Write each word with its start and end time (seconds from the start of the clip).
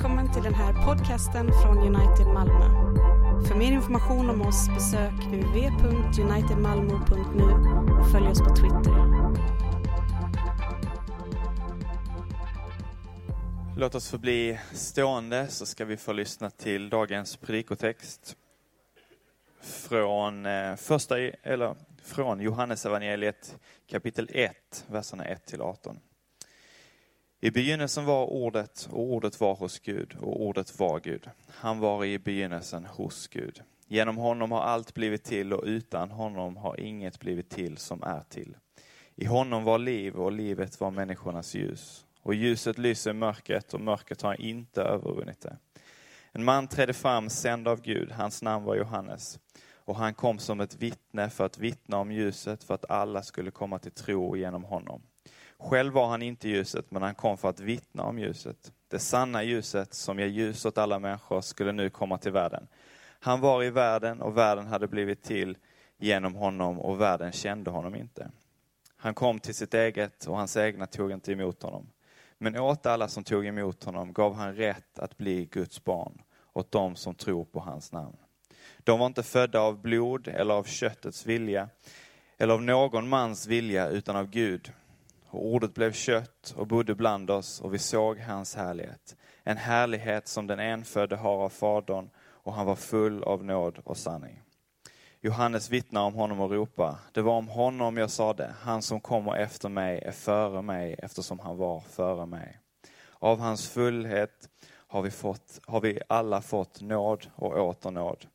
Välkommen 0.00 0.32
till 0.32 0.42
den 0.42 0.54
här 0.54 0.86
podcasten 0.86 1.52
från 1.62 1.78
United 1.78 2.26
Malmö. 2.26 2.64
För 3.48 3.54
mer 3.54 3.72
information 3.72 4.30
om 4.30 4.42
oss 4.42 4.68
besök 4.68 5.12
uv.unitedmalmo.nu 5.32 7.44
och 8.00 8.10
följ 8.10 8.28
oss 8.28 8.38
på 8.38 8.56
Twitter. 8.56 8.94
Låt 13.76 13.94
oss 13.94 14.10
få 14.10 14.18
bli 14.18 14.58
stående 14.72 15.48
så 15.48 15.66
ska 15.66 15.84
vi 15.84 15.96
få 15.96 16.12
lyssna 16.12 16.50
till 16.50 16.90
dagens 16.90 17.36
predikotext 17.36 18.36
från, 19.62 20.46
eh, 20.46 20.76
första, 20.76 21.20
e- 21.20 21.36
eller 21.42 21.76
från 22.02 22.40
Johannesevangeliet 22.40 23.56
kapitel 23.90 24.28
1, 24.32 24.84
verserna 24.86 25.24
1 25.24 25.46
till 25.46 25.60
18. 25.60 26.00
I 27.42 27.50
begynnelsen 27.50 28.04
var 28.04 28.26
ordet 28.26 28.88
och 28.90 29.00
ordet 29.00 29.40
var 29.40 29.54
hos 29.54 29.78
Gud 29.78 30.16
och 30.20 30.42
ordet 30.42 30.78
var 30.78 31.00
Gud. 31.00 31.30
Han 31.48 31.78
var 31.78 32.04
i 32.04 32.18
begynnelsen 32.18 32.84
hos 32.84 33.28
Gud. 33.28 33.62
Genom 33.86 34.16
honom 34.16 34.52
har 34.52 34.60
allt 34.60 34.94
blivit 34.94 35.24
till 35.24 35.52
och 35.52 35.64
utan 35.64 36.10
honom 36.10 36.56
har 36.56 36.80
inget 36.80 37.20
blivit 37.20 37.50
till 37.50 37.76
som 37.76 38.02
är 38.02 38.22
till. 38.28 38.56
I 39.14 39.24
honom 39.24 39.64
var 39.64 39.78
liv 39.78 40.14
och 40.14 40.32
livet 40.32 40.80
var 40.80 40.90
människornas 40.90 41.54
ljus. 41.54 42.06
Och 42.22 42.34
ljuset 42.34 42.78
lyser 42.78 43.10
i 43.10 43.14
mörkret 43.14 43.74
och 43.74 43.80
mörkret 43.80 44.22
har 44.22 44.40
inte 44.40 44.82
övervunnit 44.82 45.40
det. 45.40 45.56
En 46.32 46.44
man 46.44 46.68
trädde 46.68 46.92
fram 46.92 47.30
sänd 47.30 47.68
av 47.68 47.82
Gud, 47.82 48.12
hans 48.12 48.42
namn 48.42 48.64
var 48.64 48.76
Johannes. 48.76 49.38
Och 49.74 49.96
han 49.96 50.14
kom 50.14 50.38
som 50.38 50.60
ett 50.60 50.82
vittne 50.82 51.30
för 51.30 51.46
att 51.46 51.58
vittna 51.58 51.96
om 51.96 52.12
ljuset 52.12 52.64
för 52.64 52.74
att 52.74 52.90
alla 52.90 53.22
skulle 53.22 53.50
komma 53.50 53.78
till 53.78 53.92
tro 53.92 54.36
genom 54.36 54.64
honom. 54.64 55.02
Själv 55.60 55.92
var 55.92 56.08
han 56.08 56.22
inte 56.22 56.48
ljuset, 56.48 56.90
men 56.90 57.02
han 57.02 57.14
kom 57.14 57.38
för 57.38 57.48
att 57.48 57.60
vittna 57.60 58.02
om 58.02 58.18
ljuset. 58.18 58.72
Det 58.88 58.98
sanna 58.98 59.42
ljuset 59.42 59.94
som 59.94 60.18
ger 60.18 60.26
ljus 60.26 60.64
åt 60.64 60.78
alla 60.78 60.98
människor 60.98 61.40
skulle 61.40 61.72
nu 61.72 61.90
komma 61.90 62.18
till 62.18 62.32
världen. 62.32 62.66
Han 63.20 63.40
var 63.40 63.64
i 63.64 63.70
världen 63.70 64.20
och 64.22 64.36
världen 64.36 64.66
hade 64.66 64.88
blivit 64.88 65.22
till 65.22 65.56
genom 65.98 66.34
honom 66.34 66.78
och 66.80 67.00
världen 67.00 67.32
kände 67.32 67.70
honom 67.70 67.94
inte. 67.94 68.30
Han 68.96 69.14
kom 69.14 69.40
till 69.40 69.54
sitt 69.54 69.74
eget 69.74 70.26
och 70.26 70.36
hans 70.36 70.56
egna 70.56 70.86
tog 70.86 71.12
inte 71.12 71.32
emot 71.32 71.62
honom. 71.62 71.86
Men 72.38 72.56
åt 72.56 72.86
alla 72.86 73.08
som 73.08 73.24
tog 73.24 73.46
emot 73.46 73.84
honom 73.84 74.12
gav 74.12 74.34
han 74.34 74.54
rätt 74.54 74.98
att 74.98 75.16
bli 75.16 75.44
Guds 75.46 75.84
barn, 75.84 76.22
åt 76.52 76.72
dem 76.72 76.96
som 76.96 77.14
tror 77.14 77.44
på 77.44 77.60
hans 77.60 77.92
namn. 77.92 78.16
De 78.78 78.98
var 78.98 79.06
inte 79.06 79.22
födda 79.22 79.60
av 79.60 79.80
blod 79.80 80.28
eller 80.28 80.54
av 80.54 80.64
köttets 80.64 81.26
vilja, 81.26 81.68
eller 82.38 82.54
av 82.54 82.62
någon 82.62 83.08
mans 83.08 83.46
vilja, 83.46 83.88
utan 83.88 84.16
av 84.16 84.30
Gud. 84.30 84.72
Och 85.30 85.46
ordet 85.46 85.74
blev 85.74 85.92
kött 85.92 86.54
och 86.56 86.66
bodde 86.66 86.94
bland 86.94 87.30
oss 87.30 87.60
och 87.60 87.74
vi 87.74 87.78
såg 87.78 88.18
hans 88.18 88.56
härlighet. 88.56 89.16
En 89.42 89.56
härlighet 89.56 90.28
som 90.28 90.46
den 90.46 90.60
enfödde 90.60 91.16
har 91.16 91.36
av 91.36 91.48
Fadern 91.48 92.10
och 92.18 92.52
han 92.52 92.66
var 92.66 92.76
full 92.76 93.22
av 93.22 93.44
nåd 93.44 93.78
och 93.84 93.96
sanning. 93.96 94.42
Johannes 95.20 95.70
vittnar 95.70 96.02
om 96.02 96.14
honom 96.14 96.40
och 96.40 96.50
ropar, 96.50 96.96
det 97.12 97.22
var 97.22 97.36
om 97.36 97.48
honom 97.48 97.96
jag 97.96 98.10
sade, 98.10 98.54
han 98.60 98.82
som 98.82 99.00
kommer 99.00 99.36
efter 99.36 99.68
mig 99.68 99.98
är 99.98 100.12
före 100.12 100.62
mig 100.62 100.96
eftersom 100.98 101.38
han 101.38 101.56
var 101.56 101.80
före 101.80 102.26
mig. 102.26 102.58
Av 103.18 103.40
hans 103.40 103.68
fullhet 103.68 104.48
har 104.70 105.02
vi, 105.02 105.10
fått, 105.10 105.60
har 105.66 105.80
vi 105.80 106.00
alla 106.08 106.42
fått 106.42 106.80
nåd 106.80 107.26
och 107.34 107.68
åter 107.68 107.90
nåd. 107.90 108.26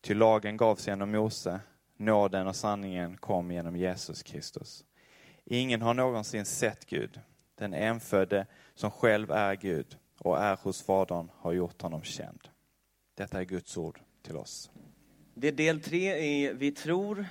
Ty 0.00 0.14
lagen 0.14 0.56
gavs 0.56 0.88
genom 0.88 1.10
Mose, 1.10 1.60
nåden 1.96 2.46
och 2.46 2.56
sanningen 2.56 3.16
kom 3.16 3.50
genom 3.50 3.76
Jesus 3.76 4.22
Kristus. 4.22 4.84
Ingen 5.52 5.82
har 5.82 5.94
någonsin 5.94 6.44
sett 6.44 6.86
Gud. 6.86 7.20
Den 7.54 7.74
enfödde 7.74 8.46
som 8.74 8.90
själv 8.90 9.30
är 9.30 9.54
Gud 9.54 9.96
och 10.18 10.38
är 10.38 10.56
hos 10.56 10.82
Fadern 10.82 11.30
har 11.36 11.52
gjort 11.52 11.82
honom 11.82 12.02
känd. 12.02 12.48
Detta 13.14 13.40
är 13.40 13.44
Guds 13.44 13.76
ord 13.76 14.00
till 14.22 14.36
oss. 14.36 14.70
Det 15.34 15.48
är 15.48 15.52
del 15.52 15.80
tre 15.80 16.16
i 16.16 16.52
Vi 16.52 16.72
tror. 16.72 17.26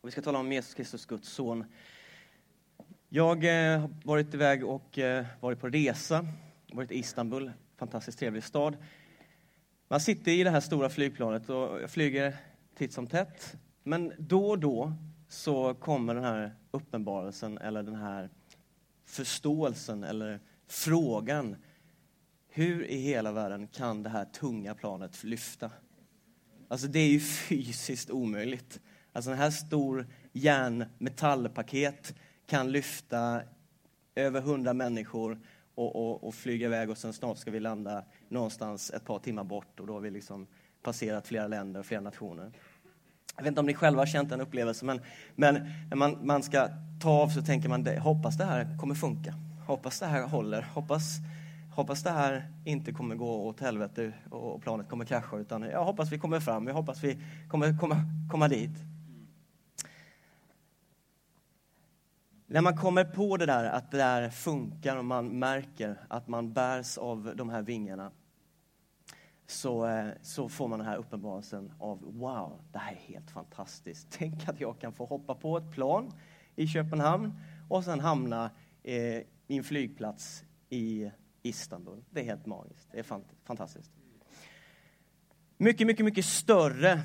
Och 0.00 0.08
vi 0.08 0.12
ska 0.12 0.22
tala 0.22 0.38
om 0.38 0.52
Jesus 0.52 0.74
Kristus, 0.74 1.06
Guds 1.06 1.28
son. 1.28 1.64
Jag 3.08 3.44
eh, 3.44 3.80
har 3.80 3.90
varit 4.04 4.34
iväg 4.34 4.64
och 4.64 4.98
eh, 4.98 5.26
varit 5.40 5.60
på 5.60 5.68
resa. 5.68 6.26
Varit 6.72 6.90
i 6.90 6.98
Istanbul, 6.98 7.52
fantastiskt 7.76 8.18
trevlig 8.18 8.44
stad. 8.44 8.76
Man 9.88 10.00
sitter 10.00 10.32
i 10.32 10.44
det 10.44 10.50
här 10.50 10.60
stora 10.60 10.88
flygplanet 10.88 11.50
och 11.50 11.82
jag 11.82 11.90
flyger 11.90 12.36
titt 12.74 12.92
som 12.92 13.06
tätt. 13.06 13.56
Men 13.82 14.12
då 14.18 14.50
och 14.50 14.58
då 14.58 14.92
så 15.34 15.74
kommer 15.74 16.14
den 16.14 16.24
här 16.24 16.54
uppenbarelsen 16.70 17.58
eller 17.58 17.82
den 17.82 17.94
här 17.94 18.30
förståelsen 19.04 20.04
eller 20.04 20.40
frågan. 20.66 21.56
Hur 22.48 22.84
i 22.84 22.96
hela 22.96 23.32
världen 23.32 23.68
kan 23.68 24.02
det 24.02 24.10
här 24.10 24.24
tunga 24.24 24.74
planet 24.74 25.24
lyfta? 25.24 25.70
Alltså 26.68 26.86
det 26.86 26.98
är 26.98 27.08
ju 27.08 27.20
fysiskt 27.48 28.10
omöjligt. 28.10 28.80
Alltså 29.12 29.30
den 29.30 29.38
här 29.38 29.50
stor 29.50 30.06
järnmetallpaket 30.32 32.14
kan 32.46 32.72
lyfta 32.72 33.42
över 34.14 34.40
hundra 34.40 34.72
människor 34.72 35.40
och, 35.74 35.96
och, 35.96 36.24
och, 36.24 36.34
flyga 36.34 36.66
iväg 36.66 36.90
och 36.90 36.98
sen 36.98 37.12
snart 37.12 37.38
ska 37.38 37.50
vi 37.50 37.60
landa 37.60 38.04
någonstans 38.28 38.90
ett 38.90 39.04
par 39.04 39.18
timmar 39.18 39.44
bort 39.44 39.80
och 39.80 39.86
då 39.86 39.92
har 39.92 40.00
vi 40.00 40.10
liksom 40.10 40.46
passerat 40.82 41.26
flera 41.26 41.46
länder 41.48 41.80
och 41.80 41.86
flera 41.86 42.00
nationer. 42.00 42.52
Jag 43.36 43.42
vet 43.42 43.48
inte 43.48 43.60
om 43.60 43.66
ni 43.66 43.74
själva 43.74 44.00
har 44.00 44.06
känt 44.06 44.30
den 44.30 44.40
upplevelsen, 44.40 44.86
men, 44.86 45.00
men 45.34 45.72
när 45.88 45.96
man, 45.96 46.26
man 46.26 46.42
ska 46.42 46.68
ta 47.00 47.10
av 47.10 47.28
så 47.28 47.42
tänker 47.42 47.68
man, 47.68 47.84
det, 47.84 47.98
hoppas 47.98 48.36
det 48.36 48.44
här 48.44 48.78
kommer 48.78 48.94
funka. 48.94 49.34
Hoppas 49.66 50.00
det 50.00 50.06
här 50.06 50.22
håller. 50.22 50.62
Hoppas, 50.62 51.18
hoppas 51.74 52.02
det 52.02 52.10
här 52.10 52.48
inte 52.64 52.92
kommer 52.92 53.14
gå 53.14 53.46
åt 53.46 53.60
helvete 53.60 54.12
och 54.30 54.62
planet 54.62 54.88
kommer 54.88 55.04
krascha, 55.04 55.36
utan 55.36 55.62
jag 55.62 55.84
hoppas 55.84 56.12
vi 56.12 56.18
kommer 56.18 56.40
fram. 56.40 56.66
Jag 56.66 56.74
hoppas 56.74 57.04
vi 57.04 57.18
kommer 57.48 57.78
komma, 57.78 57.96
komma 58.30 58.48
dit. 58.48 58.78
När 62.46 62.60
man 62.60 62.76
kommer 62.76 63.04
på 63.04 63.36
det 63.36 63.46
där, 63.46 63.64
att 63.64 63.90
det 63.90 63.96
där 63.96 64.30
funkar 64.30 64.96
och 64.96 65.04
man 65.04 65.38
märker 65.38 66.00
att 66.08 66.28
man 66.28 66.52
bärs 66.52 66.98
av 66.98 67.32
de 67.36 67.48
här 67.48 67.62
vingarna, 67.62 68.10
så, 69.46 69.86
eh, 69.86 70.08
så 70.22 70.48
får 70.48 70.68
man 70.68 70.78
den 70.78 70.88
här 70.88 70.96
uppenbarelsen 70.96 71.72
av 71.78 71.98
wow, 72.18 72.60
det 72.72 72.78
här 72.78 72.92
är 72.92 72.96
helt 72.96 73.30
fantastiskt. 73.30 74.08
Tänk 74.18 74.48
att 74.48 74.60
jag 74.60 74.78
kan 74.78 74.92
få 74.92 75.06
hoppa 75.06 75.34
på 75.34 75.56
ett 75.56 75.70
plan 75.70 76.12
i 76.56 76.66
Köpenhamn 76.66 77.32
och 77.68 77.84
sen 77.84 78.00
hamna 78.00 78.50
eh, 78.82 78.94
i 79.46 79.56
en 79.56 79.64
flygplats 79.64 80.44
i 80.70 81.10
Istanbul. 81.42 82.04
Det 82.10 82.20
är 82.20 82.24
helt 82.24 82.46
magiskt. 82.46 82.88
Det 82.92 82.98
är 82.98 83.20
fantastiskt. 83.44 83.90
Mycket, 85.58 85.86
mycket, 85.86 86.04
mycket 86.04 86.24
större, 86.24 87.02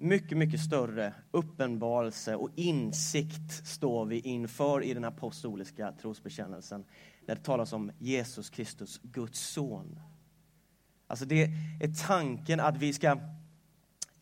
mycket, 0.00 0.38
mycket 0.38 0.60
större 0.60 1.14
uppenbarelse 1.30 2.36
och 2.36 2.50
insikt 2.54 3.66
står 3.66 4.06
vi 4.06 4.20
inför 4.20 4.84
i 4.84 4.94
den 4.94 5.04
apostoliska 5.04 5.92
trosbekännelsen 5.92 6.84
när 7.26 7.34
det 7.34 7.42
talas 7.42 7.72
om 7.72 7.92
Jesus 7.98 8.50
Kristus, 8.50 9.00
Guds 9.02 9.40
son. 9.40 10.00
Alltså 11.12 11.24
det 11.24 11.42
är 11.80 12.06
tanken 12.06 12.60
att 12.60 12.76
vi 12.76 12.92
ska 12.92 13.18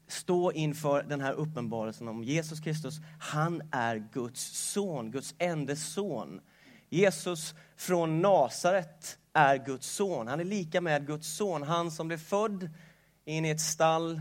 stå 0.06 0.52
inför 0.52 1.02
den 1.02 1.20
här 1.20 1.32
uppenbarelsen 1.32 2.08
om 2.08 2.24
Jesus 2.24 2.60
Kristus. 2.60 3.00
Han 3.20 3.62
är 3.72 4.08
Guds 4.12 4.72
son, 4.72 5.10
Guds 5.10 5.34
enda 5.38 5.76
son. 5.76 6.40
Jesus 6.88 7.54
från 7.76 8.22
Nasaret 8.22 9.18
är 9.32 9.56
Guds 9.56 9.86
son. 9.86 10.28
Han 10.28 10.40
är 10.40 10.44
lika 10.44 10.80
med 10.80 11.06
Guds 11.06 11.36
son. 11.36 11.62
Han 11.62 11.90
som 11.90 12.08
blev 12.08 12.18
född 12.18 12.70
in 13.24 13.44
i 13.44 13.50
ett 13.50 13.60
stall 13.60 14.20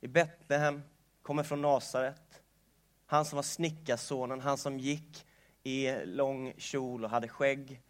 i 0.00 0.08
Betlehem, 0.08 0.82
kommer 1.22 1.42
från 1.42 1.62
Nasaret. 1.62 2.42
Han 3.06 3.24
som 3.24 3.36
var 3.36 3.42
snickarsonen, 3.42 4.40
han 4.40 4.58
som 4.58 4.78
gick 4.78 5.26
i 5.62 6.04
lång 6.04 6.52
kjol 6.56 7.04
och 7.04 7.10
hade 7.10 7.28
skägg. 7.28 7.82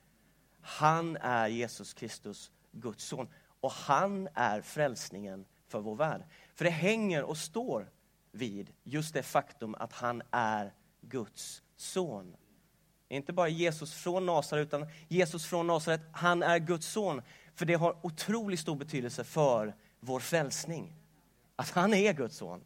Han 0.60 1.16
är 1.16 1.48
Jesus 1.48 1.94
Kristus, 1.94 2.50
Guds 2.72 3.04
son. 3.04 3.28
Och 3.60 3.72
han 3.72 4.28
är 4.34 4.60
frälsningen 4.60 5.44
för 5.69 5.81
vår 5.81 5.94
värld. 5.94 6.22
För 6.55 6.64
det 6.64 6.70
hänger 6.70 7.22
och 7.22 7.37
står 7.37 7.90
vid 8.32 8.72
just 8.84 9.14
det 9.14 9.22
faktum 9.22 9.75
att 9.75 9.93
han 9.93 10.22
är 10.31 10.72
Guds 11.00 11.62
son. 11.76 12.37
Inte 13.08 13.32
bara 13.32 13.49
Jesus 13.49 13.94
från 13.94 14.26
Nasaret, 14.26 14.66
utan 14.66 14.87
Jesus 15.08 15.46
från 15.46 15.66
Nasaret, 15.66 16.00
han 16.12 16.43
är 16.43 16.58
Guds 16.58 16.87
son. 16.87 17.22
För 17.55 17.66
det 17.66 17.75
har 17.75 17.96
otroligt 18.02 18.60
stor 18.60 18.76
betydelse 18.76 19.25
för 19.25 19.75
vår 20.00 20.20
frälsning. 20.20 20.93
Att 21.56 21.70
han 21.70 21.94
är 21.94 22.12
Guds 22.12 22.37
son. 22.37 22.64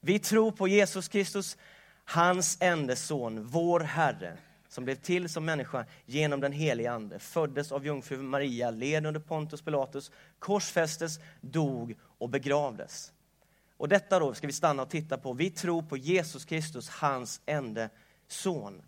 Vi 0.00 0.18
tror 0.18 0.52
på 0.52 0.68
Jesus 0.68 1.08
Kristus, 1.08 1.56
hans 2.04 2.56
enda 2.60 2.96
son, 2.96 3.46
vår 3.46 3.80
Herre 3.80 4.38
som 4.74 4.84
blev 4.84 4.94
till 4.94 5.28
som 5.28 5.44
människa 5.44 5.86
genom 6.06 6.40
den 6.40 6.52
helige 6.52 6.92
Ande, 6.92 7.18
föddes 7.18 7.72
av 7.72 7.86
jungfru 7.86 8.22
Maria, 8.22 8.70
led 8.70 9.06
under 9.06 9.20
Pontus 9.20 9.62
Pilatus, 9.62 10.10
korsfästes, 10.38 11.18
dog 11.40 11.98
och 12.02 12.28
begravdes. 12.28 13.12
Och 13.76 13.88
detta 13.88 14.18
då 14.18 14.34
ska 14.34 14.46
vi 14.46 14.52
stanna 14.52 14.82
och 14.82 14.90
titta 14.90 15.18
på. 15.18 15.32
Vi 15.32 15.50
tror 15.50 15.82
på 15.82 15.96
Jesus 15.96 16.44
Kristus, 16.44 16.88
hans 16.88 17.40
enda 17.46 17.88
son. 18.28 18.82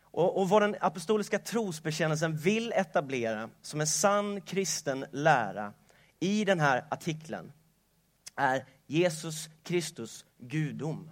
Och, 0.00 0.40
och 0.40 0.48
vad 0.48 0.62
den 0.62 0.76
apostoliska 0.80 1.38
trosbekännelsen 1.38 2.36
vill 2.36 2.72
etablera 2.72 3.50
som 3.62 3.80
en 3.80 3.86
sann 3.86 4.40
kristen 4.40 5.06
lära 5.12 5.72
i 6.20 6.44
den 6.44 6.60
här 6.60 6.84
artikeln 6.90 7.52
är 8.36 8.64
Jesus 8.86 9.48
Kristus 9.62 10.24
gudom. 10.38 11.10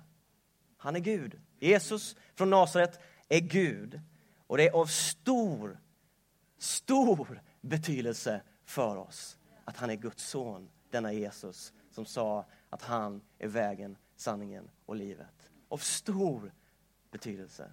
Han 0.76 0.96
är 0.96 1.00
Gud. 1.00 1.40
Jesus 1.60 2.16
från 2.34 2.50
Nasaret 2.50 3.00
är 3.28 3.40
Gud. 3.40 4.00
Och 4.46 4.56
det 4.56 4.68
är 4.68 4.72
av 4.72 4.86
stor, 4.86 5.78
stor 6.58 7.40
betydelse 7.60 8.42
för 8.64 8.96
oss 8.96 9.38
att 9.64 9.76
han 9.76 9.90
är 9.90 9.94
Guds 9.94 10.28
son, 10.28 10.68
denna 10.90 11.12
Jesus 11.12 11.72
som 11.90 12.06
sa 12.06 12.44
att 12.70 12.82
han 12.82 13.20
är 13.38 13.48
vägen, 13.48 13.96
sanningen 14.16 14.70
och 14.86 14.96
livet. 14.96 15.50
Av 15.68 15.78
stor 15.78 16.52
betydelse. 17.10 17.70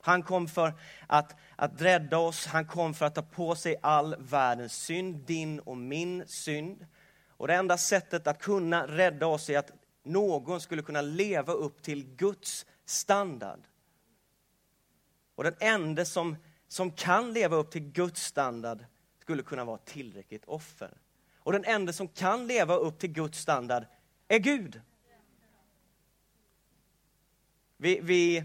Han 0.00 0.22
kom 0.22 0.48
för 0.48 0.74
att, 1.06 1.36
att 1.56 1.82
rädda 1.82 2.18
oss, 2.18 2.46
han 2.46 2.66
kom 2.66 2.94
för 2.94 3.06
att 3.06 3.14
ta 3.14 3.22
på 3.22 3.54
sig 3.54 3.76
all 3.82 4.16
världens 4.18 4.72
synd, 4.72 5.16
din 5.16 5.60
och 5.60 5.76
min 5.76 6.28
synd. 6.28 6.86
Och 7.28 7.48
det 7.48 7.54
enda 7.54 7.78
sättet 7.78 8.26
att 8.26 8.38
kunna 8.38 8.86
rädda 8.86 9.26
oss 9.26 9.50
är 9.50 9.58
att 9.58 9.70
någon 10.02 10.60
skulle 10.60 10.82
kunna 10.82 11.00
leva 11.00 11.52
upp 11.52 11.82
till 11.82 12.04
Guds 12.16 12.66
standard. 12.84 13.60
Och 15.36 15.44
den 15.44 15.56
enda 15.60 16.04
som, 16.04 16.36
som 16.68 16.90
kan 16.90 17.32
leva 17.32 17.56
upp 17.56 17.70
till 17.70 17.82
Guds 17.82 18.22
standard 18.24 18.84
skulle 19.20 19.42
kunna 19.42 19.64
vara 19.64 19.78
tillräckligt 19.78 20.44
offer. 20.44 20.90
Och 21.38 21.52
den 21.52 21.64
enda 21.64 21.92
som 21.92 22.08
kan 22.08 22.46
leva 22.46 22.76
upp 22.76 22.98
till 22.98 23.12
Guds 23.12 23.38
standard 23.38 23.84
är 24.28 24.38
Gud. 24.38 24.80
Vi, 27.76 28.00
vi 28.02 28.44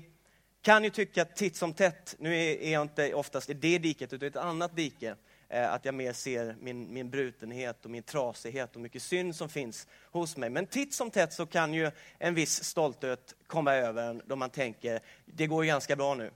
kan 0.61 0.83
ju 0.83 0.89
tycka 0.89 1.25
titt 1.25 1.55
som 1.55 1.73
tätt, 1.73 2.15
nu 2.19 2.35
är 2.37 2.71
jag 2.71 2.81
inte 2.81 3.13
oftast 3.13 3.49
i 3.49 3.53
det 3.53 3.77
diket 3.77 4.13
utan 4.13 4.25
i 4.25 4.27
ett 4.27 4.35
annat 4.35 4.75
dike, 4.75 5.15
eh, 5.49 5.73
att 5.73 5.85
jag 5.85 5.93
mer 5.93 6.13
ser 6.13 6.55
min, 6.59 6.93
min 6.93 7.09
brutenhet 7.09 7.85
och 7.85 7.91
min 7.91 8.03
trasighet 8.03 8.75
och 8.75 8.81
mycket 8.81 9.03
synd 9.03 9.35
som 9.35 9.49
finns 9.49 9.87
hos 10.11 10.37
mig. 10.37 10.49
Men 10.49 10.67
titt 10.67 10.93
som 10.93 11.11
tätt 11.11 11.33
så 11.33 11.45
kan 11.45 11.73
ju 11.73 11.91
en 12.17 12.35
viss 12.35 12.63
stolthet 12.63 13.35
komma 13.47 13.73
över 13.73 14.09
en 14.09 14.21
då 14.25 14.35
man 14.35 14.49
tänker, 14.49 14.99
det 15.25 15.47
går 15.47 15.63
ju 15.63 15.67
ganska 15.67 15.95
bra 15.95 16.15
nu. 16.15 16.31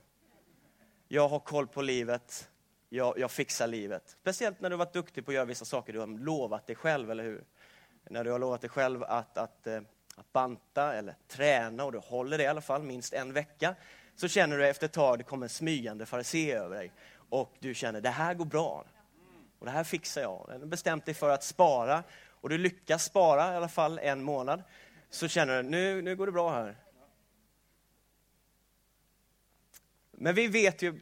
Jag 1.08 1.28
har 1.28 1.38
koll 1.38 1.66
på 1.66 1.82
livet, 1.82 2.50
jag, 2.88 3.18
jag 3.18 3.30
fixar 3.30 3.66
livet. 3.66 4.16
Speciellt 4.20 4.60
när 4.60 4.70
du 4.70 4.76
varit 4.76 4.92
duktig 4.92 5.24
på 5.24 5.30
att 5.30 5.34
göra 5.34 5.44
vissa 5.44 5.64
saker 5.64 5.92
du 5.92 5.98
har 5.98 6.06
lovat 6.06 6.66
dig 6.66 6.76
själv, 6.76 7.10
eller 7.10 7.24
hur? 7.24 7.44
När 8.10 8.24
du 8.24 8.30
har 8.30 8.38
lovat 8.38 8.60
dig 8.60 8.70
själv 8.70 9.02
att, 9.02 9.38
att, 9.38 9.66
eh, 9.66 9.80
att 10.16 10.32
banta 10.32 10.94
eller 10.94 11.14
träna 11.28 11.84
och 11.84 11.92
du 11.92 11.98
håller 11.98 12.38
det 12.38 12.44
i 12.44 12.46
alla 12.46 12.60
fall 12.60 12.82
minst 12.82 13.12
en 13.12 13.32
vecka, 13.32 13.74
så 14.16 14.28
känner 14.28 14.58
du 14.58 14.66
efter 14.66 14.86
ett 14.86 14.92
tag 14.92 15.18
det 15.18 15.24
kommer 15.24 15.46
en 15.46 15.50
smygande 15.50 16.06
farisé 16.06 16.52
över 16.52 16.76
dig 16.76 16.92
och 17.28 17.54
du 17.58 17.74
känner 17.74 18.00
det 18.00 18.10
här 18.10 18.34
går 18.34 18.44
bra. 18.44 18.84
Och 19.58 19.66
det 19.66 19.72
här 19.72 19.84
fixar 19.84 20.22
jag. 20.22 20.44
Du 20.48 20.52
har 20.52 20.66
bestämt 20.66 21.04
dig 21.04 21.14
för 21.14 21.30
att 21.30 21.44
spara 21.44 22.02
och 22.28 22.48
du 22.48 22.58
lyckas 22.58 23.04
spara 23.04 23.52
i 23.52 23.56
alla 23.56 23.68
fall 23.68 23.98
en 23.98 24.22
månad. 24.22 24.62
Så 25.10 25.28
känner 25.28 25.62
du 25.62 25.68
nu, 25.68 26.02
nu 26.02 26.16
går 26.16 26.26
det 26.26 26.32
bra 26.32 26.50
här. 26.50 26.76
Men 30.18 30.34
vi 30.34 30.46
vet 30.46 30.82
ju 30.82 31.00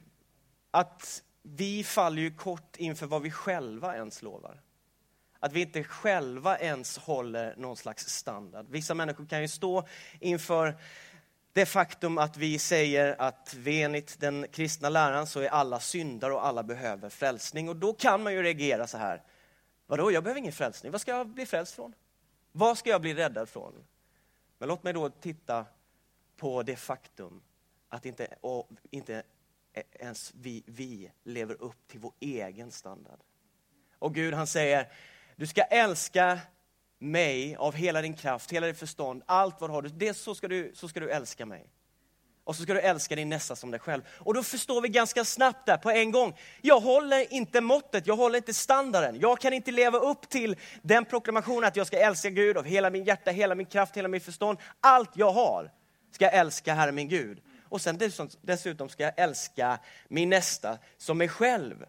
att 0.70 1.22
vi 1.42 1.84
faller 1.84 2.22
ju 2.22 2.34
kort 2.34 2.76
inför 2.76 3.06
vad 3.06 3.22
vi 3.22 3.30
själva 3.30 3.96
ens 3.96 4.22
lovar. 4.22 4.60
Att 5.38 5.52
vi 5.52 5.60
inte 5.60 5.84
själva 5.84 6.58
ens 6.58 6.98
håller 6.98 7.56
någon 7.56 7.76
slags 7.76 8.08
standard. 8.08 8.66
Vissa 8.68 8.94
människor 8.94 9.26
kan 9.26 9.42
ju 9.42 9.48
stå 9.48 9.88
inför 10.20 10.76
det 11.52 11.66
faktum 11.66 12.18
att 12.18 12.36
vi 12.36 12.58
säger 12.58 13.16
att 13.18 13.54
vi 13.54 13.82
enligt 13.82 14.20
den 14.20 14.46
kristna 14.52 14.88
läran 14.88 15.26
så 15.26 15.40
är 15.40 15.48
alla 15.48 15.80
syndare 15.80 16.32
och 16.32 16.46
alla 16.46 16.62
behöver 16.62 17.08
frälsning. 17.08 17.68
Och 17.68 17.76
då 17.76 17.92
kan 17.92 18.22
man 18.22 18.32
ju 18.32 18.42
reagera 18.42 18.86
så 18.86 18.98
här. 18.98 19.22
Vadå, 19.86 20.12
jag 20.12 20.24
behöver 20.24 20.38
ingen 20.38 20.52
frälsning. 20.52 20.92
Vad 20.92 21.00
ska 21.00 21.10
jag 21.10 21.28
bli 21.28 21.46
frälst 21.46 21.74
från? 21.74 21.94
Vad 22.52 22.78
ska 22.78 22.90
jag 22.90 23.00
bli 23.00 23.14
räddad 23.14 23.48
från? 23.48 23.72
Men 24.58 24.68
låt 24.68 24.82
mig 24.82 24.92
då 24.92 25.10
titta 25.10 25.66
på 26.36 26.62
det 26.62 26.76
faktum 26.76 27.42
att 27.94 28.06
inte, 28.06 28.28
inte 28.90 29.22
e-, 29.74 29.82
ens 29.92 30.32
vi, 30.34 30.62
vi 30.66 31.10
lever 31.24 31.62
upp 31.62 31.88
till 31.88 32.00
vår 32.00 32.12
egen 32.20 32.70
standard. 32.70 33.18
Och 33.98 34.14
Gud 34.14 34.34
han 34.34 34.46
säger, 34.46 34.92
du 35.36 35.46
ska 35.46 35.62
älska 35.62 36.38
mig 36.98 37.56
av 37.56 37.74
hela 37.74 38.02
din 38.02 38.14
kraft, 38.14 38.52
hela 38.52 38.66
ditt 38.66 38.78
förstånd, 38.78 39.22
allt 39.26 39.60
vad 39.60 39.70
du 39.70 39.74
har. 39.74 39.82
Det, 39.82 40.14
så, 40.14 40.34
ska 40.34 40.48
du, 40.48 40.72
så 40.74 40.88
ska 40.88 41.00
du 41.00 41.10
älska 41.10 41.46
mig. 41.46 41.70
Och 42.44 42.56
så 42.56 42.62
ska 42.62 42.74
du 42.74 42.80
älska 42.80 43.16
din 43.16 43.28
nästa 43.28 43.56
som 43.56 43.70
dig 43.70 43.80
själv. 43.80 44.02
Och 44.18 44.34
då 44.34 44.42
förstår 44.42 44.80
vi 44.80 44.88
ganska 44.88 45.24
snabbt 45.24 45.66
där 45.66 45.76
på 45.76 45.90
en 45.90 46.10
gång. 46.10 46.36
Jag 46.62 46.80
håller 46.80 47.32
inte 47.32 47.60
måttet, 47.60 48.06
jag 48.06 48.16
håller 48.16 48.36
inte 48.36 48.54
standarden. 48.54 49.20
Jag 49.20 49.40
kan 49.40 49.52
inte 49.52 49.70
leva 49.70 49.98
upp 49.98 50.28
till 50.28 50.56
den 50.82 51.04
proklamationen 51.04 51.64
att 51.64 51.76
jag 51.76 51.86
ska 51.86 51.98
älska 51.98 52.30
Gud 52.30 52.56
av 52.56 52.64
hela 52.64 52.90
min 52.90 53.04
hjärta, 53.04 53.30
hela 53.30 53.54
min 53.54 53.66
kraft, 53.66 53.96
hela 53.96 54.08
mitt 54.08 54.24
förstånd. 54.24 54.58
Allt 54.80 55.10
jag 55.14 55.32
har 55.32 55.70
ska 56.10 56.24
jag 56.24 56.34
älska 56.34 56.74
Herre 56.74 56.92
min 56.92 57.08
Gud. 57.08 57.42
Och 57.74 57.80
sen 57.80 57.98
dessutom 58.42 58.88
ska 58.88 59.02
jag 59.02 59.12
älska 59.16 59.78
min 60.08 60.30
nästa 60.30 60.78
som 60.96 61.18
mig 61.18 61.28
själv. 61.28 61.86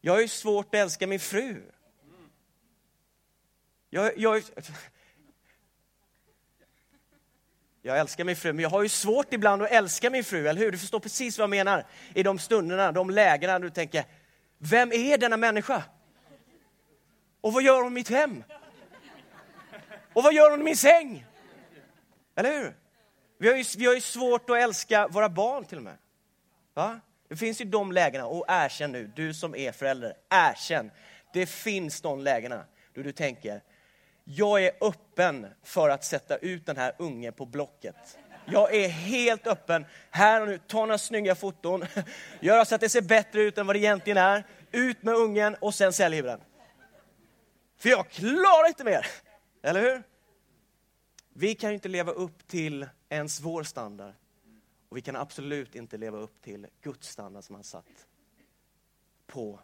Jag 0.00 0.12
har 0.12 0.20
ju 0.20 0.28
svårt 0.28 0.66
att 0.66 0.74
älska 0.74 1.06
min 1.06 1.20
fru. 1.20 1.62
Jag, 3.90 4.18
jag, 4.18 4.42
jag 7.82 7.98
älskar 7.98 8.24
min 8.24 8.36
fru, 8.36 8.52
men 8.52 8.62
jag 8.62 8.70
har 8.70 8.82
ju 8.82 8.88
svårt 8.88 9.32
ibland 9.32 9.62
att 9.62 9.70
älska 9.70 10.10
min 10.10 10.24
fru, 10.24 10.48
eller 10.48 10.60
hur? 10.60 10.72
Du 10.72 10.78
förstår 10.78 11.00
precis 11.00 11.38
vad 11.38 11.42
jag 11.42 11.50
menar. 11.50 11.86
I 12.14 12.22
de 12.22 12.38
stunderna, 12.38 12.92
de 12.92 13.10
lägena 13.10 13.58
du 13.58 13.70
tänker, 13.70 14.04
vem 14.58 14.92
är 14.92 15.18
denna 15.18 15.36
människa? 15.36 15.82
Och 17.40 17.52
vad 17.52 17.62
gör 17.62 17.82
hon 17.82 17.92
i 17.92 17.94
mitt 17.94 18.08
hem? 18.08 18.44
Och 20.12 20.22
vad 20.22 20.34
gör 20.34 20.50
hon 20.50 20.60
i 20.60 20.64
min 20.64 20.76
säng? 20.76 21.26
Eller 22.34 22.58
hur? 22.58 22.81
Vi 23.42 23.48
har 23.48 23.56
ju, 23.56 23.64
vi 23.76 23.86
har 23.86 23.94
ju 23.94 24.00
svårt 24.00 24.50
att 24.50 24.56
älska 24.56 25.08
våra 25.08 25.28
barn 25.28 25.64
till 25.64 25.78
och 25.78 25.84
med. 25.84 25.96
Va? 26.74 27.00
Det 27.28 27.36
finns 27.36 27.60
ju 27.60 27.64
de 27.64 27.92
lägena, 27.92 28.26
och 28.26 28.44
erkänn 28.48 28.92
nu, 28.92 29.12
du 29.16 29.34
som 29.34 29.54
är 29.54 29.72
förälder, 29.72 30.16
erkänn. 30.30 30.90
Det 31.32 31.46
finns 31.46 32.00
de 32.00 32.20
lägena 32.20 32.64
då 32.94 33.02
du 33.02 33.12
tänker, 33.12 33.62
jag 34.24 34.64
är 34.64 34.70
öppen 34.80 35.46
för 35.62 35.88
att 35.88 36.04
sätta 36.04 36.36
ut 36.36 36.66
den 36.66 36.76
här 36.76 36.92
ungen 36.98 37.32
på 37.32 37.46
Blocket. 37.46 38.18
Jag 38.44 38.74
är 38.74 38.88
helt 38.88 39.46
öppen. 39.46 39.86
Här 40.10 40.40
och 40.40 40.48
nu, 40.48 40.58
ta 40.58 40.78
några 40.78 40.98
snygga 40.98 41.34
foton, 41.34 41.84
göra 42.40 42.64
så 42.64 42.74
att 42.74 42.80
det 42.80 42.88
ser 42.88 43.02
bättre 43.02 43.42
ut 43.42 43.58
än 43.58 43.66
vad 43.66 43.76
det 43.76 43.80
egentligen 43.80 44.16
är. 44.16 44.46
Ut 44.72 45.02
med 45.02 45.14
ungen 45.14 45.56
och 45.60 45.74
sen 45.74 45.92
säljer 45.92 46.22
vi 46.22 46.28
den. 46.28 46.40
För 47.78 47.88
jag 47.88 48.08
klarar 48.08 48.68
inte 48.68 48.84
mer. 48.84 49.06
Eller 49.62 49.80
hur? 49.80 50.02
Vi 51.34 51.54
kan 51.54 51.70
ju 51.70 51.74
inte 51.74 51.88
leva 51.88 52.12
upp 52.12 52.48
till 52.48 52.86
ens 53.12 53.40
vår 53.40 53.62
standard. 53.62 54.14
Och 54.88 54.96
vi 54.96 55.00
kan 55.00 55.16
absolut 55.16 55.74
inte 55.74 55.96
leva 55.96 56.18
upp 56.18 56.42
till 56.42 56.66
Guds 56.80 57.08
standard 57.08 57.44
som 57.44 57.54
han 57.54 57.64
satt 57.64 58.06
på 59.26 59.60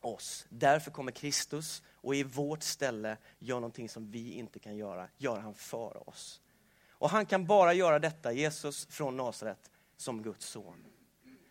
oss. 0.00 0.46
Därför 0.48 0.90
kommer 0.90 1.12
Kristus 1.12 1.82
och 1.88 2.14
i 2.14 2.22
vårt 2.22 2.62
ställe 2.62 3.16
gör 3.38 3.54
någonting 3.54 3.88
som 3.88 4.10
vi 4.10 4.32
inte 4.32 4.58
kan 4.58 4.76
göra, 4.76 5.08
gör 5.16 5.38
han 5.38 5.54
för 5.54 6.08
oss. 6.08 6.40
Och 6.88 7.10
han 7.10 7.26
kan 7.26 7.46
bara 7.46 7.74
göra 7.74 7.98
detta, 7.98 8.32
Jesus 8.32 8.86
från 8.86 9.16
Nasaret, 9.16 9.70
som 9.96 10.22
Guds 10.22 10.46
son. 10.46 10.84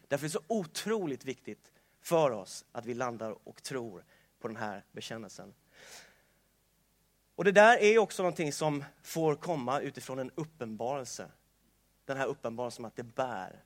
Därför 0.07 0.25
är 0.25 0.27
det 0.27 0.33
så 0.33 0.43
otroligt 0.47 1.25
viktigt 1.25 1.71
för 2.01 2.31
oss 2.31 2.65
att 2.71 2.85
vi 2.85 2.93
landar 2.93 3.47
och 3.47 3.63
tror 3.63 4.05
på 4.39 4.47
den 4.47 4.57
här 4.57 4.85
bekännelsen. 4.91 5.53
Och 7.35 7.43
det 7.43 7.51
där 7.51 7.77
är 7.77 7.97
också 7.97 8.23
någonting 8.23 8.53
som 8.53 8.83
får 9.01 9.35
komma 9.35 9.79
utifrån 9.79 10.19
en 10.19 10.31
uppenbarelse. 10.35 11.27
Den 12.05 12.17
här 12.17 12.27
uppenbarelsen 12.27 12.85
om 12.85 12.87
att 12.87 12.95
det 12.95 13.03
bär. 13.03 13.63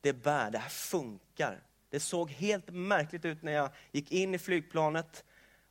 Det 0.00 0.12
bär, 0.12 0.50
det 0.50 0.58
här 0.58 0.68
funkar. 0.68 1.62
Det 1.90 2.00
såg 2.00 2.30
helt 2.30 2.70
märkligt 2.70 3.24
ut 3.24 3.42
när 3.42 3.52
jag 3.52 3.70
gick 3.92 4.12
in 4.12 4.34
i 4.34 4.38
flygplanet 4.38 5.24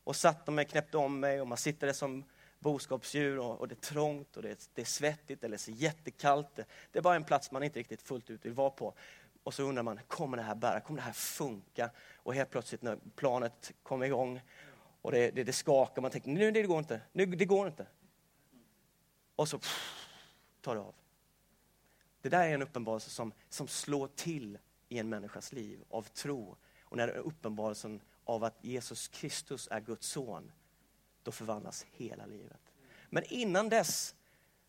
och 0.04 0.16
satte 0.16 0.52
mig, 0.52 0.66
knäppte 0.66 0.98
om 0.98 1.20
mig 1.20 1.42
och 1.42 1.48
man 1.48 1.58
sitter 1.58 1.88
där 1.88 1.94
som 1.94 2.24
boskapsdjur 2.60 3.40
och, 3.40 3.60
och, 3.60 3.68
det 3.68 3.76
är 3.76 3.94
trångt 3.94 4.38
och 4.38 4.44
det 4.44 4.50
är, 4.50 4.58
det 4.74 4.82
är 4.82 4.86
svettigt 4.86 5.44
eller 5.44 5.58
så 5.58 5.72
jättekallt. 5.72 6.56
Det, 6.56 6.66
det 6.92 7.00
är 7.00 7.04
bara 7.04 7.16
en 7.16 7.24
plats 7.24 7.52
man 7.52 7.64
inte 7.64 7.80
riktigt 7.80 8.02
fullt 8.02 8.30
ut 8.30 8.46
vill 8.46 8.54
vara 8.54 8.70
på. 8.70 8.94
Och 9.44 9.54
så 9.54 9.64
undrar 9.64 9.84
man, 9.84 10.00
kommer 10.08 10.38
det 10.38 10.44
här 10.44 10.56
bära? 10.56 10.80
Kommer 10.80 11.00
det 11.00 11.06
här 11.06 11.14
funka? 11.14 11.90
Och 12.16 12.34
helt 12.34 12.50
plötsligt 12.50 12.82
när 12.82 12.98
planet 13.16 13.72
kommer 13.84 14.06
igång 14.06 14.42
och 15.06 15.12
det, 15.12 15.32
det, 15.32 15.44
det 15.44 15.54
skakar, 15.54 16.02
man 16.02 16.12
tänker, 16.12 16.30
nu 16.30 16.52
det 16.52 16.64
går 16.64 16.80
inte, 16.80 17.02
nu, 17.12 17.26
det 17.26 17.46
går 17.46 17.68
inte. 17.68 17.88
Och 19.36 19.50
så 19.50 19.60
pff, 19.60 20.08
tar 20.62 20.76
det 20.76 20.82
av. 20.82 20.96
Det 22.22 22.30
där 22.30 22.48
är 22.48 22.54
en 22.54 22.62
uppenbarelse 22.62 23.10
som, 23.10 23.34
som 23.50 23.68
slår 23.68 24.08
till 24.08 24.58
i 24.90 25.00
en 25.00 25.10
människas 25.10 25.54
liv 25.54 25.84
av 25.90 26.04
tro. 26.04 26.58
Och 26.82 26.98
när 26.98 27.08
det 27.08 27.14
är 27.14 27.18
uppenbarelsen 27.18 28.02
av 28.24 28.44
att 28.44 28.58
Jesus 28.62 29.08
Kristus 29.08 29.68
är 29.72 29.80
Guds 29.80 30.08
son, 30.08 30.52
då 31.24 31.32
förvandlas 31.32 31.86
hela 31.92 32.26
livet. 32.26 32.74
Men 33.10 33.24
innan 33.24 33.70
dess 33.70 34.16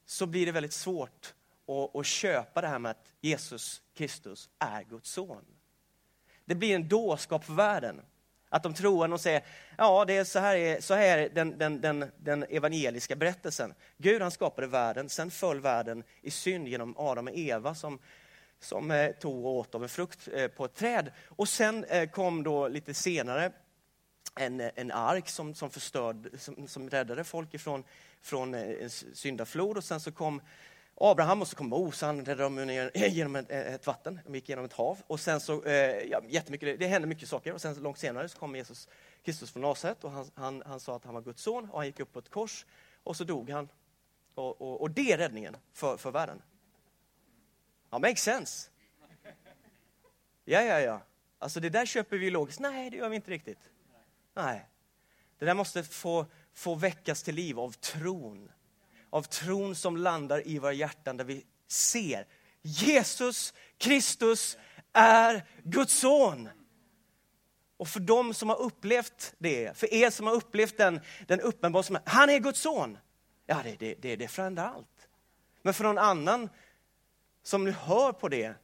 så 0.04 0.26
blir 0.26 0.46
det 0.46 0.52
väldigt 0.52 0.72
svårt 0.72 1.34
att, 1.66 1.96
att 1.96 2.06
köpa 2.06 2.60
det 2.60 2.68
här 2.68 2.78
med 2.78 2.90
att 2.90 3.14
Jesus 3.20 3.82
Kristus 3.94 4.50
är 4.58 4.82
Guds 4.82 5.10
son. 5.10 5.44
Det 6.44 6.54
blir 6.54 6.74
en 6.74 6.88
dårskap 6.88 7.44
för 7.44 7.54
världen. 7.54 8.02
Att 8.48 8.62
de 8.62 8.74
troende 8.74 9.14
och 9.14 9.20
säger, 9.20 9.44
ja 9.78 10.04
det 10.04 10.16
är 10.16 10.24
så 10.24 10.38
här, 10.38 10.56
är, 10.56 10.80
så 10.80 10.94
här 10.94 11.18
är 11.18 11.28
den, 11.28 11.58
den, 11.58 11.80
den, 11.80 12.12
den 12.16 12.42
evangeliska 12.42 13.16
berättelsen. 13.16 13.74
Gud 13.98 14.22
han 14.22 14.30
skapade 14.30 14.66
världen, 14.66 15.08
sen 15.08 15.30
föll 15.30 15.60
världen 15.60 16.04
i 16.22 16.30
synd 16.30 16.68
genom 16.68 16.94
Adam 16.98 17.26
och 17.26 17.34
Eva 17.34 17.74
som, 17.74 17.98
som 18.60 18.90
eh, 18.90 19.10
tog 19.10 19.44
och 19.44 19.52
åt 19.52 19.74
av 19.74 19.82
en 19.82 19.88
frukt 19.88 20.28
eh, 20.32 20.48
på 20.48 20.64
ett 20.64 20.74
träd. 20.74 21.10
Och 21.28 21.48
sen 21.48 21.84
eh, 21.84 22.08
kom 22.08 22.42
då 22.42 22.68
lite 22.68 22.94
senare 22.94 23.52
en, 24.40 24.60
en 24.60 24.92
ark 24.92 25.28
som, 25.28 25.54
som, 25.54 25.70
förstörd, 25.70 26.30
som, 26.38 26.68
som 26.68 26.90
räddade 26.90 27.24
folk 27.24 27.54
ifrån 27.54 27.84
från 28.22 28.54
eh, 28.54 28.82
en 28.82 28.90
syndaflod 28.90 29.76
och 29.76 29.84
sen 29.84 30.00
så 30.00 30.12
kom 30.12 30.40
Abraham 31.00 31.42
och 31.42 31.46
oh, 31.46 31.48
så 31.48 31.56
kom 31.56 31.68
Mose, 31.68 32.06
han 32.06 32.18
räddade 32.18 32.42
dem 32.42 32.54
ner 32.54 32.90
eh, 32.94 33.14
genom 33.14 33.36
ett, 33.36 33.50
eh, 33.50 33.74
ett, 33.74 33.86
vatten, 33.86 34.20
de 34.24 34.34
gick 34.34 34.48
genom 34.48 34.64
ett 34.64 34.72
hav. 34.72 35.02
Och 35.06 35.20
sen 35.20 35.40
så, 35.40 35.64
eh, 35.64 36.02
ja, 36.02 36.20
jättemycket, 36.28 36.78
det 36.78 36.86
hände 36.86 37.08
mycket 37.08 37.28
saker 37.28 37.52
och 37.52 37.60
sen 37.60 37.74
långt 37.74 37.98
senare 37.98 38.28
så 38.28 38.38
kom 38.38 38.56
Jesus 38.56 38.88
Kristus 39.22 39.50
från 39.50 39.62
Nasaret 39.62 40.04
och 40.04 40.10
han, 40.10 40.30
han, 40.34 40.62
han, 40.66 40.80
sa 40.80 40.96
att 40.96 41.04
han 41.04 41.14
var 41.14 41.22
Guds 41.22 41.42
son 41.42 41.70
och 41.70 41.78
han 41.78 41.86
gick 41.86 42.00
upp 42.00 42.12
på 42.12 42.18
ett 42.18 42.30
kors 42.30 42.66
och 43.02 43.16
så 43.16 43.24
dog 43.24 43.50
han. 43.50 43.68
Och, 44.34 44.62
och, 44.62 44.80
och 44.80 44.90
det 44.90 45.12
är 45.12 45.18
räddningen 45.18 45.56
för, 45.72 45.96
för 45.96 46.10
världen. 46.10 46.42
Ja, 47.90 47.98
makes 47.98 48.22
sense. 48.22 48.70
Ja, 50.44 50.62
ja, 50.62 50.80
ja. 50.80 51.00
Alltså 51.38 51.60
det 51.60 51.70
där 51.70 51.86
köper 51.86 52.16
vi 52.16 52.30
logiskt. 52.30 52.60
Nej, 52.60 52.90
det 52.90 52.96
gör 52.96 53.08
vi 53.08 53.16
inte 53.16 53.30
riktigt. 53.30 53.70
Nej. 54.34 54.68
Det 55.38 55.44
där 55.44 55.54
måste 55.54 55.82
få, 55.84 56.26
få 56.54 56.74
väckas 56.74 57.22
till 57.22 57.34
liv 57.34 57.60
av 57.60 57.72
tron 57.72 58.48
av 59.10 59.22
tron 59.22 59.74
som 59.74 59.96
landar 59.96 60.48
i 60.48 60.58
våra 60.58 60.72
hjärtan 60.72 61.16
där 61.16 61.24
vi 61.24 61.46
ser 61.68 62.26
Jesus 62.62 63.54
Kristus 63.78 64.58
är 64.92 65.44
Guds 65.62 65.98
son. 65.98 66.48
Och 67.76 67.88
för 67.88 68.00
dem 68.00 68.34
som 68.34 68.48
har 68.48 68.60
upplevt 68.60 69.34
det, 69.38 69.76
för 69.76 69.94
er 69.94 70.10
som 70.10 70.26
har 70.26 70.34
upplevt 70.34 70.76
den, 70.76 71.00
den 71.26 71.40
uppenbarelsen, 71.40 71.98
han 72.04 72.30
är 72.30 72.38
Guds 72.38 72.60
son. 72.60 72.98
Ja, 73.46 73.60
det, 73.62 73.76
det, 73.78 73.94
det, 73.94 74.16
det 74.16 74.28
förändrar 74.28 74.64
allt. 74.64 75.08
Men 75.62 75.74
för 75.74 75.84
någon 75.84 75.98
annan 75.98 76.48
som 77.42 77.64
nu 77.64 77.70
hör 77.70 78.12
på 78.12 78.28
det 78.28 78.54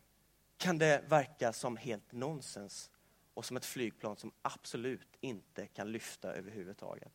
kan 0.59 0.79
det 0.79 1.05
verka 1.09 1.53
som 1.53 1.77
helt 1.77 2.13
nonsens 2.13 2.91
och 3.35 3.45
som 3.45 3.57
ett 3.57 3.65
flygplan 3.65 4.17
som 4.17 4.33
absolut 4.43 5.17
inte 5.21 5.67
kan 5.67 5.93
lyfta 5.93 6.33
överhuvudtaget. 6.33 7.13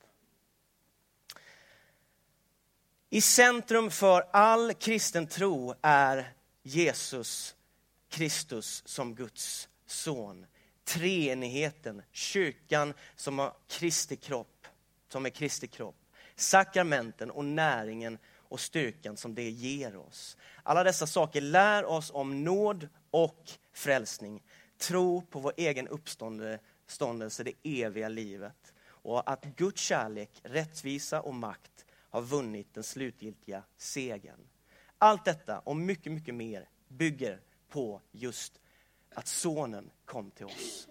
I 3.09 3.21
centrum 3.21 3.91
för 3.91 4.25
all 4.31 4.73
kristen 4.73 5.27
tro 5.27 5.73
är 5.81 6.33
Jesus 6.63 7.55
Kristus 8.09 8.83
som 8.85 9.15
Guds 9.15 9.69
son. 9.85 10.45
Treenigheten, 10.83 12.01
kyrkan 12.11 12.93
som 13.15 13.39
har 13.39 13.53
Kristi 13.67 14.15
kropp, 14.15 14.67
som 15.09 15.25
är 15.25 15.29
Kristi 15.29 15.67
kropp. 15.67 15.95
Sakramenten 16.35 17.31
och 17.31 17.45
näringen 17.45 18.17
och 18.35 18.59
styrkan 18.59 19.17
som 19.17 19.35
det 19.35 19.49
ger 19.49 19.97
oss. 19.97 20.37
Alla 20.63 20.83
dessa 20.83 21.07
saker 21.07 21.41
lär 21.41 21.85
oss 21.85 22.11
om 22.13 22.43
nåd 22.43 22.89
och 23.11 23.51
frälsning. 23.73 24.43
Tro 24.77 25.21
på 25.21 25.39
vår 25.39 25.53
egen 25.57 25.87
uppståndelse, 25.87 27.43
det 27.43 27.53
eviga 27.63 28.09
livet. 28.09 28.73
Och 28.85 29.31
att 29.31 29.43
Guds 29.43 29.81
kärlek, 29.81 30.29
rättvisa 30.43 31.21
och 31.21 31.35
makt 31.35 31.76
har 32.17 32.21
vunnit 32.21 32.73
den 32.73 32.83
slutgiltiga 32.83 33.63
segern. 33.77 34.47
Allt 34.97 35.25
detta 35.25 35.59
och 35.59 35.75
mycket, 35.75 36.11
mycket 36.11 36.35
mer 36.35 36.69
bygger 36.87 37.41
på 37.69 38.01
just 38.11 38.59
att 39.09 39.27
sonen 39.27 39.91
kom 40.05 40.31
till 40.31 40.45
oss. 40.45 40.87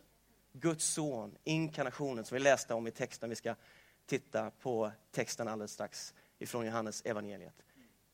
Guds 0.52 0.84
son, 0.84 1.36
inkarnationen 1.44 2.24
som 2.24 2.36
vi 2.36 2.42
läste 2.42 2.74
om 2.74 2.86
i 2.86 2.90
texten. 2.90 3.30
Vi 3.30 3.36
ska 3.36 3.54
titta 4.06 4.50
på 4.50 4.92
texten 5.10 5.48
alldeles 5.48 5.72
strax 5.72 6.14
ifrån 6.38 6.66
Johannes 6.66 7.02
evangeliet. 7.04 7.62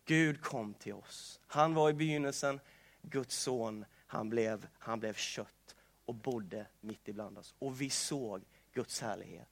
Gud 0.05 0.43
kom 0.43 0.75
till 0.75 0.95
oss. 0.95 1.41
Han 1.47 1.75
var 1.75 1.91
i 1.91 1.95
begynnelsen 1.95 2.61
Guds 3.03 3.37
son. 3.37 3.85
Han 4.07 4.29
blev, 4.29 4.69
han 4.79 5.01
blev 5.01 5.15
kött 5.15 5.77
och 6.05 6.15
bodde 6.15 6.67
mitt 6.81 7.09
ibland 7.09 7.39
oss. 7.39 7.55
Och 7.59 7.81
vi 7.81 7.91
såg 7.91 8.45
Guds 8.73 9.01
härlighet. 9.01 9.49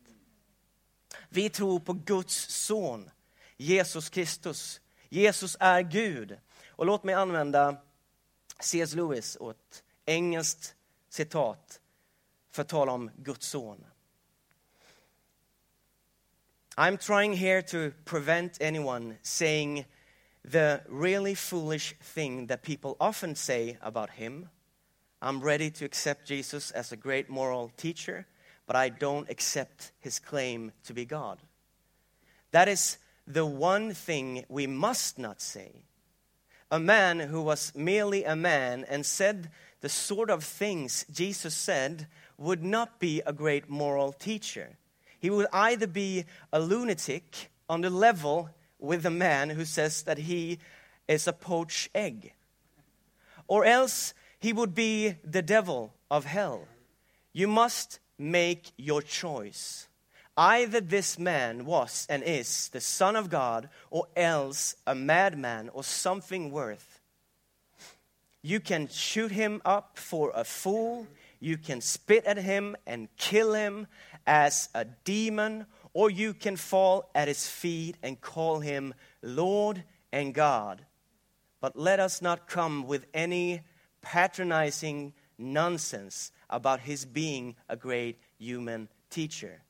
Vi 1.28 1.50
tror 1.50 1.80
på 1.80 1.92
Guds 1.92 2.64
son 2.66 3.10
Jesus 3.60 4.08
Kristus. 4.08 4.80
Jesus 5.08 5.56
är 5.60 5.82
Gud. 5.82 6.38
Och 6.68 6.86
låt 6.86 7.04
mig 7.04 7.14
använda 7.14 7.76
C.S. 8.60 8.94
Lewis 8.94 9.36
och 9.36 9.50
ett 9.50 9.82
engelskt 10.06 10.74
citat 11.08 11.80
för 12.50 12.62
att 12.62 12.68
tala 12.68 12.92
om 12.92 13.10
Guds 13.16 13.46
son. 13.46 13.84
I'm 16.76 16.96
trying 16.96 17.32
here 17.32 17.62
to 17.62 17.90
prevent 18.04 18.62
anyone 18.62 19.16
saying 19.22 19.84
the 20.42 20.80
really 20.88 21.34
foolish 21.34 21.94
thing 22.14 22.46
that 22.46 22.62
people 22.62 22.94
often 22.98 23.36
say 23.36 23.78
about 23.80 24.10
him. 24.10 24.48
I'm 25.20 25.44
ready 25.44 25.70
to 25.70 25.84
accept 25.84 26.30
Jesus 26.30 26.72
as 26.72 26.92
a 26.92 26.96
great 26.96 27.28
moral 27.28 27.70
teacher, 27.76 28.24
but 28.66 28.76
I 28.76 28.88
don't 28.88 29.30
accept 29.30 29.92
his 30.00 30.18
claim 30.18 30.72
to 30.84 30.94
be 30.94 31.04
God. 31.04 31.38
That 32.52 32.68
is 32.68 32.98
the 33.32 33.46
one 33.46 33.94
thing 33.94 34.44
we 34.48 34.66
must 34.66 35.18
not 35.18 35.40
say. 35.40 35.82
A 36.70 36.78
man 36.78 37.20
who 37.20 37.42
was 37.42 37.72
merely 37.74 38.24
a 38.24 38.36
man 38.36 38.84
and 38.88 39.04
said 39.04 39.50
the 39.80 39.88
sort 39.88 40.30
of 40.30 40.44
things 40.44 41.04
Jesus 41.10 41.54
said 41.54 42.06
would 42.38 42.62
not 42.62 42.98
be 42.98 43.22
a 43.26 43.32
great 43.32 43.68
moral 43.68 44.12
teacher. 44.12 44.76
He 45.18 45.30
would 45.30 45.48
either 45.52 45.86
be 45.86 46.24
a 46.52 46.60
lunatic 46.60 47.50
on 47.68 47.82
the 47.82 47.90
level 47.90 48.50
with 48.78 49.02
the 49.02 49.10
man 49.10 49.50
who 49.50 49.64
says 49.64 50.02
that 50.04 50.18
he 50.18 50.58
is 51.06 51.26
a 51.26 51.32
poached 51.32 51.90
egg, 51.94 52.32
or 53.46 53.64
else 53.64 54.14
he 54.38 54.52
would 54.52 54.74
be 54.74 55.16
the 55.22 55.42
devil 55.42 55.92
of 56.10 56.24
hell. 56.24 56.66
You 57.32 57.46
must 57.46 58.00
make 58.18 58.72
your 58.76 59.02
choice. 59.02 59.88
Either 60.40 60.80
this 60.80 61.18
man 61.18 61.66
was 61.66 62.06
and 62.08 62.22
is 62.22 62.68
the 62.68 62.80
Son 62.80 63.14
of 63.14 63.28
God, 63.28 63.68
or 63.90 64.06
else 64.16 64.74
a 64.86 64.94
madman 64.94 65.68
or 65.68 65.84
something 65.84 66.50
worth. 66.50 66.98
You 68.40 68.58
can 68.58 68.88
shoot 68.88 69.32
him 69.32 69.60
up 69.66 69.98
for 69.98 70.32
a 70.34 70.44
fool, 70.44 71.06
you 71.40 71.58
can 71.58 71.82
spit 71.82 72.24
at 72.24 72.38
him 72.38 72.74
and 72.86 73.14
kill 73.18 73.52
him 73.52 73.86
as 74.26 74.70
a 74.74 74.86
demon, 74.86 75.66
or 75.92 76.08
you 76.08 76.32
can 76.32 76.56
fall 76.56 77.10
at 77.14 77.28
his 77.28 77.46
feet 77.46 77.98
and 78.02 78.18
call 78.18 78.60
him 78.60 78.94
Lord 79.20 79.84
and 80.10 80.32
God. 80.32 80.86
But 81.60 81.76
let 81.76 82.00
us 82.00 82.22
not 82.22 82.48
come 82.48 82.86
with 82.86 83.04
any 83.12 83.60
patronizing 84.00 85.12
nonsense 85.36 86.32
about 86.48 86.80
his 86.80 87.04
being 87.04 87.56
a 87.68 87.76
great 87.76 88.18
human 88.38 88.88
teacher. 89.10 89.60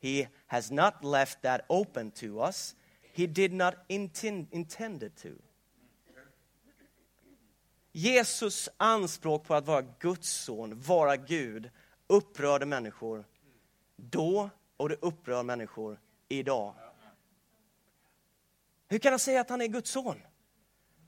He 0.00 0.28
has 0.46 0.70
not 0.70 1.04
left 1.04 1.42
that 1.42 1.60
open 1.68 2.10
to 2.10 2.26
us. 2.48 2.74
He 3.12 3.26
did 3.26 3.52
not 3.52 3.74
intend, 3.88 4.46
intended 4.50 5.16
to. 5.16 5.28
Jesus 7.92 8.68
anspråk 8.76 9.44
på 9.44 9.54
att 9.54 9.66
vara 9.66 9.82
Guds 9.98 10.30
son, 10.30 10.80
vara 10.80 11.16
Gud, 11.16 11.70
upprörde 12.06 12.66
människor 12.66 13.24
då 13.96 14.50
och 14.76 14.88
det 14.88 14.96
upprör 15.00 15.42
människor 15.42 15.98
idag. 16.28 16.74
Hur 18.88 18.98
kan 18.98 19.12
han 19.12 19.18
säga 19.18 19.40
att 19.40 19.50
han 19.50 19.60
är 19.60 19.66
Guds 19.66 19.90
son? 19.90 20.16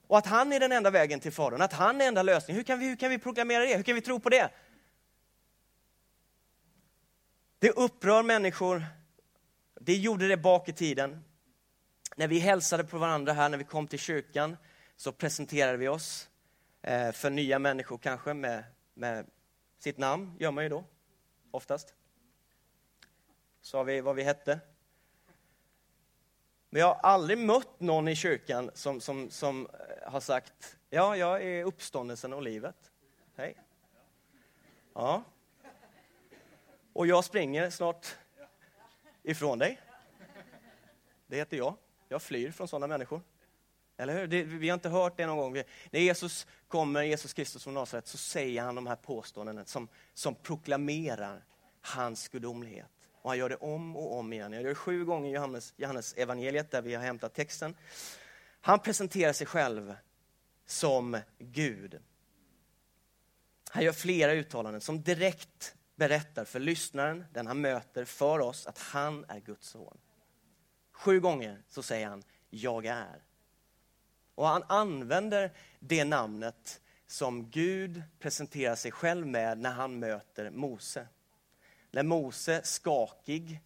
Och 0.07 0.19
att 0.19 0.27
han 0.27 0.53
är 0.53 0.61
den 0.61 0.73
enda 0.73 0.91
vägen 0.91 1.21
till 1.21 1.33
Fadern, 1.33 1.63
att 1.63 1.73
han 1.73 2.01
är 2.01 2.09
enda 2.09 2.23
lösningen. 2.23 2.57
Hur 2.57 2.65
kan 2.65 2.79
vi, 2.79 2.89
hur 2.89 2.97
kan 2.97 3.11
vi 3.11 3.19
proklamera 3.19 3.65
det? 3.65 3.77
Hur 3.77 3.83
kan 3.83 3.95
vi 3.95 4.01
tro 4.01 4.21
på 4.21 4.29
det? 4.29 4.51
Det 7.62 7.71
upprör 7.71 8.23
människor. 8.23 8.87
Det 9.75 9.97
gjorde 9.97 10.28
det 10.28 10.37
bak 10.37 10.69
i 10.69 10.73
tiden. 10.73 11.25
När 12.16 12.28
vi 12.28 12.38
hälsade 12.38 12.85
på 12.85 12.99
varandra 12.99 13.33
här 13.33 13.49
när 13.49 13.59
vi 13.59 13.64
kom 13.64 13.87
till 13.87 13.99
kyrkan 13.99 14.57
så 14.97 15.12
presenterade 15.12 15.78
vi 15.78 15.88
oss 15.88 16.28
eh, 16.83 17.12
för 17.12 17.31
nya 17.31 17.59
människor 17.59 17.99
kanske 17.99 18.35
med, 18.35 18.64
med 18.95 19.26
sitt 19.78 19.99
namn, 19.99 20.37
gör 20.38 20.50
man 20.50 20.64
ju 20.64 20.71
då 20.71 20.85
oftast. 21.50 21.95
Sa 23.61 23.83
vi 23.83 24.00
vad 24.00 24.16
vi 24.16 24.23
hette. 24.23 24.61
Men 26.71 26.81
jag 26.81 26.87
har 26.87 27.00
aldrig 27.11 27.38
mött 27.38 27.81
någon 27.81 28.09
i 28.09 28.16
kyrkan 28.16 28.71
som, 28.75 29.00
som, 29.00 29.31
som 29.31 29.66
eh, 29.66 30.12
har 30.12 30.21
sagt, 30.21 30.76
ja, 30.90 31.16
jag 31.16 31.42
är 31.42 31.64
uppståndelsen 31.64 32.33
och 32.33 32.42
livet. 32.42 32.92
Hej. 33.37 33.57
Ja, 34.95 35.25
och 36.93 37.07
jag 37.07 37.25
springer 37.25 37.71
snart 37.71 38.17
ifrån 39.23 39.59
dig. 39.59 39.81
Det 41.27 41.37
heter 41.37 41.57
jag. 41.57 41.77
Jag 42.09 42.23
flyr 42.23 42.51
från 42.51 42.69
sådana 42.69 42.87
människor. 42.87 43.21
Eller 43.97 44.19
hur? 44.19 44.27
Det, 44.27 44.43
vi 44.43 44.69
har 44.69 44.75
inte 44.75 44.89
hört 44.89 45.17
det 45.17 45.27
någon 45.27 45.37
gång. 45.37 45.53
Vi, 45.53 45.65
när 45.91 46.01
Jesus 46.01 46.47
kommer, 46.69 47.03
Jesus 47.03 47.33
Kristus 47.33 47.65
från 47.65 47.75
Nasaret, 47.75 48.07
så 48.07 48.19
säger 48.19 48.63
han 48.63 48.75
de 48.75 48.87
här 48.87 48.97
påståendena 48.97 49.65
som, 49.65 49.89
som 50.15 50.35
proklamerar 50.35 51.45
hans 51.81 52.29
gudomlighet. 52.29 52.87
Och 53.23 53.31
han 53.31 53.39
gör 53.39 53.49
det 53.49 53.57
om 53.57 53.97
och 53.97 54.19
om 54.19 54.33
igen. 54.33 54.53
Jag 54.53 54.63
gör 54.63 54.69
det 54.69 54.75
sju 54.75 55.05
gånger 55.05 55.31
i 55.31 55.33
Johannes, 55.33 55.75
Johannes 55.77 56.15
evangeliet 56.15 56.71
där 56.71 56.83
vi 56.83 56.95
har 56.95 57.03
hämtat 57.03 57.35
texten. 57.35 57.77
Han 58.61 58.79
presenterar 58.79 59.33
sig 59.33 59.47
själv 59.47 59.95
som 60.67 61.19
Gud. 61.39 61.99
Han 63.71 63.85
gör 63.85 63.93
flera 63.93 64.33
uttalanden 64.33 64.81
som 64.81 65.03
direkt 65.03 65.75
berättar 66.03 66.45
för 66.45 66.61
lyssnaren, 66.61 67.25
den 67.33 67.47
han 67.47 67.61
möter, 67.61 68.05
för 68.05 68.39
oss 68.39 68.67
att 68.67 68.79
han 68.79 69.25
är 69.29 69.41
Guds 69.41 69.69
son. 69.69 69.99
Sju 70.93 71.21
gånger 71.21 71.63
så 71.69 71.83
säger 71.83 72.07
han, 72.07 72.23
jag 72.51 72.87
är. 72.87 73.23
Och 74.35 74.47
han 74.47 74.63
använder 74.69 75.53
det 75.81 76.05
namnet 76.05 76.81
som 77.07 77.51
Gud 77.51 78.03
presenterar 78.19 78.75
sig 78.75 78.91
själv 78.91 79.27
med 79.27 79.59
när 79.59 79.71
han 79.71 79.99
möter 79.99 80.51
Mose. 80.51 81.07
När 81.91 82.03
Mose, 82.03 82.61
skakig, 82.65 83.61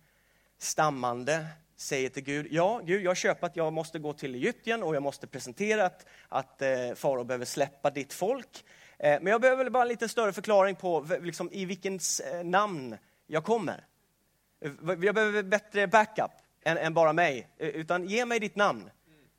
stammande, 0.59 1.47
säger 1.77 2.09
till 2.09 2.25
Gud, 2.25 2.47
ja 2.51 2.81
Gud, 2.85 3.03
jag 3.03 3.17
köper 3.17 3.47
att 3.47 3.57
jag 3.57 3.73
måste 3.73 3.99
gå 3.99 4.13
till 4.13 4.35
Egypten 4.35 4.83
och 4.83 4.95
jag 4.95 5.03
måste 5.03 5.27
presentera 5.27 5.87
att, 5.87 6.07
att 6.29 6.63
eh, 6.63 6.95
farao 6.95 7.25
behöver 7.25 7.45
släppa 7.45 7.91
ditt 7.91 8.13
folk. 8.13 8.65
Eh, 8.99 9.21
men 9.21 9.27
jag 9.27 9.41
behöver 9.41 9.71
bara 9.71 9.83
en 9.83 9.89
lite 9.89 10.09
större 10.09 10.33
förklaring 10.33 10.77
på 10.77 11.07
liksom, 11.21 11.51
i 11.53 11.65
vilkens 11.65 12.21
eh, 12.21 12.45
namn 12.45 12.97
jag 13.27 13.45
kommer. 13.45 13.85
Eh, 14.61 14.73
jag 15.03 15.15
behöver 15.15 15.43
bättre 15.43 15.87
backup 15.87 16.31
än, 16.65 16.79
än, 16.79 16.95
bara 16.95 17.13
mig, 17.13 17.49
utan 17.59 18.09
ge 18.09 18.25
mig 18.25 18.41
ditt 18.41 18.57
namn. 18.57 18.91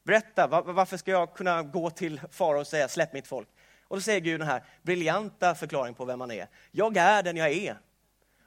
Berätta, 0.04 0.48
var, 0.48 0.62
varför 0.62 0.98
ska 0.98 1.12
jag 1.12 1.34
kunna 1.34 1.64
gå 1.64 1.90
till 1.90 2.22
farao 2.32 2.60
och 2.60 2.68
säga 2.68 2.88
släpp 2.88 3.14
mitt 3.14 3.28
folk? 3.28 3.48
Och 3.88 3.98
då 3.98 4.02
säger 4.02 4.20
Gud 4.20 4.40
den 4.40 4.48
här 4.48 4.64
briljanta 4.82 5.56
förklaringen 5.56 5.96
på 5.96 6.06
vem 6.06 6.20
man 6.20 6.32
är. 6.32 6.48
Jag 6.72 6.98
är 6.98 7.24
den 7.24 7.38
jag 7.38 7.52
är. 7.52 7.78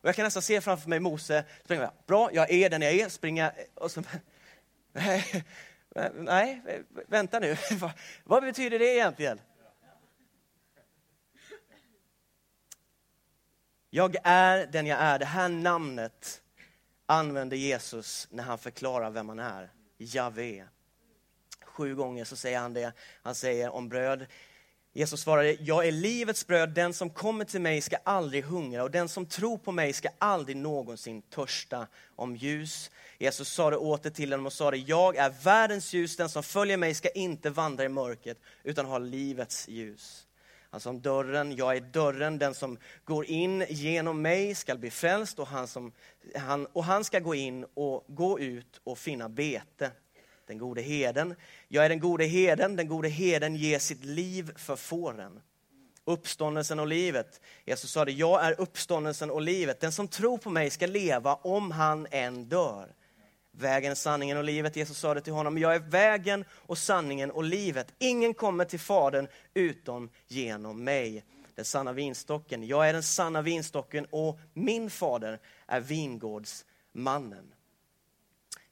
Och 0.03 0.09
jag 0.09 0.17
kan 0.17 0.25
nästan 0.25 0.43
se 0.43 0.61
framför 0.61 0.89
mig 0.89 1.01
Mose, 1.01 1.45
springa, 1.65 1.91
bra, 2.07 2.31
jag 2.33 2.51
är 2.51 2.71
den 2.71 2.83
jag 2.83 2.93
är, 2.93 3.09
springa 3.09 3.53
och 3.75 3.91
så... 3.91 4.03
Nej, 4.93 5.45
nej 6.15 6.63
vänta 7.09 7.39
nu, 7.39 7.57
vad 8.25 8.43
betyder 8.43 8.79
det 8.79 8.95
egentligen? 8.95 9.41
Jag 13.93 14.17
är 14.25 14.67
den 14.67 14.87
jag 14.87 14.99
är. 14.99 15.19
Det 15.19 15.25
här 15.25 15.49
namnet 15.49 16.43
använder 17.07 17.57
Jesus 17.57 18.29
när 18.31 18.45
han 18.45 18.59
förklarar 18.59 19.11
vem 19.11 19.29
han 19.29 19.39
är. 19.39 19.71
Javé. 19.99 20.65
Sju 21.65 21.95
gånger 21.95 22.25
så 22.25 22.37
säger 22.37 22.59
han 22.59 22.73
det. 22.73 22.93
Han 23.23 23.35
säger 23.35 23.71
om 23.71 23.89
bröd. 23.89 24.27
Jesus 24.93 25.21
svarade, 25.21 25.53
jag 25.53 25.87
är 25.87 25.93
livets 25.93 26.47
bröd, 26.47 26.71
den 26.71 26.95
som 26.95 27.11
kommer 27.11 27.45
till 27.45 27.61
mig 27.61 27.81
ska 27.81 27.97
aldrig 28.05 28.45
hungra 28.45 28.83
och 28.83 28.91
den 28.91 29.09
som 29.09 29.27
tror 29.27 29.59
på 29.59 29.73
mig 29.73 29.93
ska 29.93 30.09
aldrig 30.19 30.57
någonsin 30.57 31.23
törsta 31.23 31.87
om 32.17 32.37
ljus. 32.37 32.91
Jesus 33.19 33.49
sa 33.49 33.71
det 33.71 33.77
åter 33.77 34.11
till 34.11 34.33
honom 34.33 34.47
och 34.47 34.53
sa 34.53 34.71
det, 34.71 34.77
jag 34.77 35.17
är 35.17 35.31
världens 35.45 35.93
ljus, 35.93 36.17
den 36.17 36.29
som 36.29 36.43
följer 36.43 36.77
mig 36.77 36.95
ska 36.95 37.09
inte 37.09 37.51
vandra 37.51 37.85
i 37.85 37.89
mörkret 37.89 38.39
utan 38.63 38.87
ha 38.87 38.99
livets 38.99 39.69
ljus. 39.69 40.27
Han 40.71 40.81
sa 40.81 40.91
om 40.91 41.01
dörren, 41.01 41.57
jag 41.57 41.77
är 41.77 41.81
dörren, 41.81 42.39
den 42.39 42.55
som 42.55 42.79
går 43.05 43.25
in 43.25 43.65
genom 43.69 44.23
mig 44.23 44.55
ska 44.55 44.77
bli 44.77 44.91
frälst 44.91 45.39
och 45.39 45.47
han, 45.47 45.69
som, 45.69 45.93
han, 46.35 46.67
och 46.67 46.85
han 46.85 47.05
ska 47.05 47.19
gå 47.19 47.35
in 47.35 47.67
och 47.75 48.05
gå 48.09 48.41
ut 48.41 48.81
och 48.85 48.99
finna 48.99 49.29
bete 49.29 49.91
den 50.47 50.59
gode 50.59 50.83
heden. 50.83 51.35
Jag 51.69 51.85
är 51.85 51.89
den 51.89 52.01
gode 52.01 52.25
heden, 52.25 52.77
den 52.77 52.89
gode 52.89 53.09
heden 53.09 53.57
ger 53.57 53.79
sitt 53.79 54.05
liv 54.05 54.53
för 54.57 54.77
fåren. 54.77 55.41
Uppståndelsen 56.05 56.81
och 56.81 56.87
livet. 56.87 57.41
Jesus 57.65 57.91
sa 57.91 58.05
det, 58.05 58.13
jag 58.13 58.45
är 58.45 58.61
uppståndelsen 58.61 59.31
och 59.31 59.43
livet. 59.43 59.81
Den 59.81 59.93
som 59.93 60.09
tror 60.09 60.39
på 60.39 60.51
mig 60.51 60.71
ska 60.71 60.87
leva 60.87 61.35
om 61.35 61.71
han 61.71 62.07
än 62.11 62.49
dör. 62.49 62.95
Vägen, 63.61 63.97
sanningen 63.97 64.37
och 64.37 64.45
livet. 64.45 64.77
Jesus 64.77 64.99
sa 64.99 65.15
det 65.15 65.21
till 65.21 65.33
honom, 65.33 65.59
jag 65.59 65.75
är 65.75 65.79
vägen 65.79 66.45
och 66.51 66.79
sanningen 66.79 67.31
och 67.31 67.45
livet. 67.45 67.95
Ingen 67.99 68.35
kommer 68.35 68.65
till 68.65 68.81
Fadern 68.81 69.29
utom 69.55 70.11
genom 70.27 70.85
mig. 70.85 71.25
Den 71.55 71.65
sanna 71.65 71.93
vinstocken. 71.93 72.67
Jag 72.67 72.89
är 72.89 72.93
den 72.93 73.03
sanna 73.03 73.43
vinstocken 73.43 74.07
och 74.11 74.39
min 74.53 74.91
fader 74.91 75.39
är 75.67 75.81
vingårdsmannen. 75.81 77.55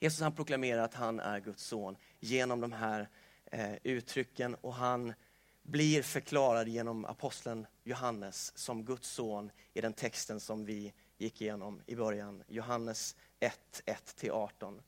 Jesus 0.01 0.21
han 0.21 0.35
proklamerar 0.35 0.83
att 0.83 0.95
han 0.95 1.21
är 1.21 1.41
Guds 1.41 1.63
son 1.63 1.97
genom 2.21 2.61
de 2.61 2.73
här 2.73 3.09
eh, 3.53 3.75
uttrycken 3.83 4.55
och 4.55 4.75
han 4.75 5.15
blir 5.63 6.03
förklarad 6.03 6.69
genom 6.69 7.05
aposteln 7.05 7.67
Johannes 7.85 8.53
som 8.59 8.85
Guds 8.85 9.09
son 9.09 9.51
i 9.75 9.81
den 9.81 9.93
texten 9.93 10.41
som 10.41 10.65
vi 10.65 10.93
gick 11.19 11.41
igenom 11.41 11.83
i 11.87 11.97
början. 11.97 12.43
Johannes 12.49 13.17
1, 13.41 13.83
1-18. 13.87 14.81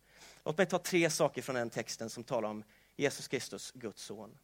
Låt 0.45 0.59
mig 0.59 0.67
ta 0.67 0.79
tre 0.79 1.11
saker 1.11 1.43
från 1.43 1.55
den 1.57 1.71
texten 1.71 2.11
som 2.11 2.25
talar 2.25 2.49
om 2.49 2.65
Jesus 2.97 3.29
Kristus, 3.29 3.73
Guds 3.75 4.03
son. 4.03 4.39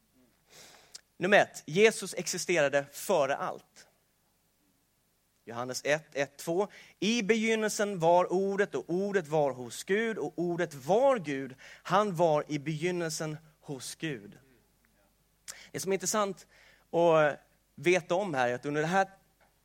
Nummer 1.16 1.38
ett, 1.38 1.62
Jesus 1.66 2.14
existerade 2.14 2.86
före 2.92 3.36
allt. 3.36 3.86
Johannes 5.44 5.82
1, 5.84 6.04
1, 6.12 6.36
2. 6.36 6.68
I 7.00 7.22
begynnelsen 7.22 7.98
var 7.98 8.32
ordet 8.32 8.74
och 8.74 8.84
ordet 8.86 9.28
var 9.28 9.50
hos 9.50 9.84
Gud 9.84 10.18
och 10.18 10.32
ordet 10.36 10.74
var 10.74 11.18
Gud. 11.18 11.54
Han 11.82 12.14
var 12.16 12.44
i 12.48 12.58
begynnelsen 12.58 13.36
hos 13.60 13.94
Gud. 13.94 14.38
Det 15.72 15.80
som 15.80 15.92
är 15.92 15.94
intressant 15.94 16.46
att 16.90 17.40
veta 17.74 18.14
om 18.14 18.34
här 18.34 18.48
är 18.48 18.54
att 18.54 18.66
under 18.66 18.80
det 18.80 18.86
här 18.86 19.08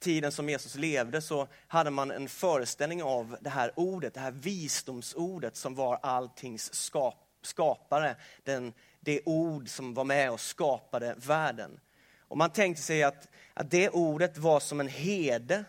tiden 0.02 0.32
som 0.32 0.50
Jesus 0.50 0.76
levde 0.76 1.22
så 1.22 1.48
hade 1.68 1.90
man 1.90 2.12
en 2.12 2.30
föreställning 2.30 3.04
av 3.04 3.38
det 3.42 3.50
här 3.50 3.72
ordet, 3.76 4.14
det 4.14 4.20
här 4.20 4.32
visdomsordet 4.32 5.56
som 5.56 5.76
var 5.76 6.00
alltings 6.02 6.74
skap, 6.74 7.18
skapare. 7.42 8.16
Den, 8.44 8.74
det 9.00 9.22
ord 9.26 9.70
som 9.70 9.94
var 9.94 10.04
med 10.04 10.32
och 10.32 10.40
skapade 10.40 11.16
världen. 11.18 11.80
Och 12.20 12.38
man 12.38 12.50
tänkte 12.50 12.84
sig 12.84 13.04
att, 13.04 13.30
att 13.54 13.72
det 13.72 13.90
ordet 13.90 14.38
var 14.38 14.60
som 14.60 14.80
en 14.80 14.88
herde 14.88 15.66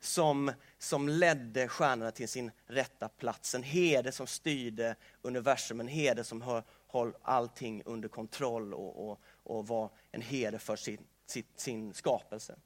som, 0.00 0.52
som 0.78 1.08
ledde 1.08 1.68
stjärnorna 1.68 2.10
till 2.10 2.28
sin 2.28 2.50
rätta 2.66 3.08
plats. 3.08 3.54
En 3.54 3.62
herde 3.62 4.12
som 4.12 4.26
styrde 4.26 4.96
universum, 5.22 5.80
en 5.80 5.88
herde 5.88 6.24
som 6.24 6.62
höll, 6.88 7.12
allting 7.22 7.82
under 7.84 8.08
kontroll 8.08 8.74
och, 8.74 9.10
och, 9.10 9.20
och 9.42 9.66
var 9.66 9.90
en 10.10 10.22
herde 10.22 10.58
för 10.58 10.76
sin, 10.76 10.98
sin, 11.26 11.44
sin 11.56 11.94
skapelse. 11.94 12.56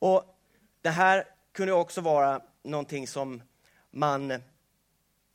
Och 0.00 0.36
Det 0.82 0.90
här 0.90 1.24
kunde 1.52 1.72
också 1.72 2.00
vara 2.00 2.42
någonting 2.62 3.08
som 3.08 3.42
man 3.90 4.42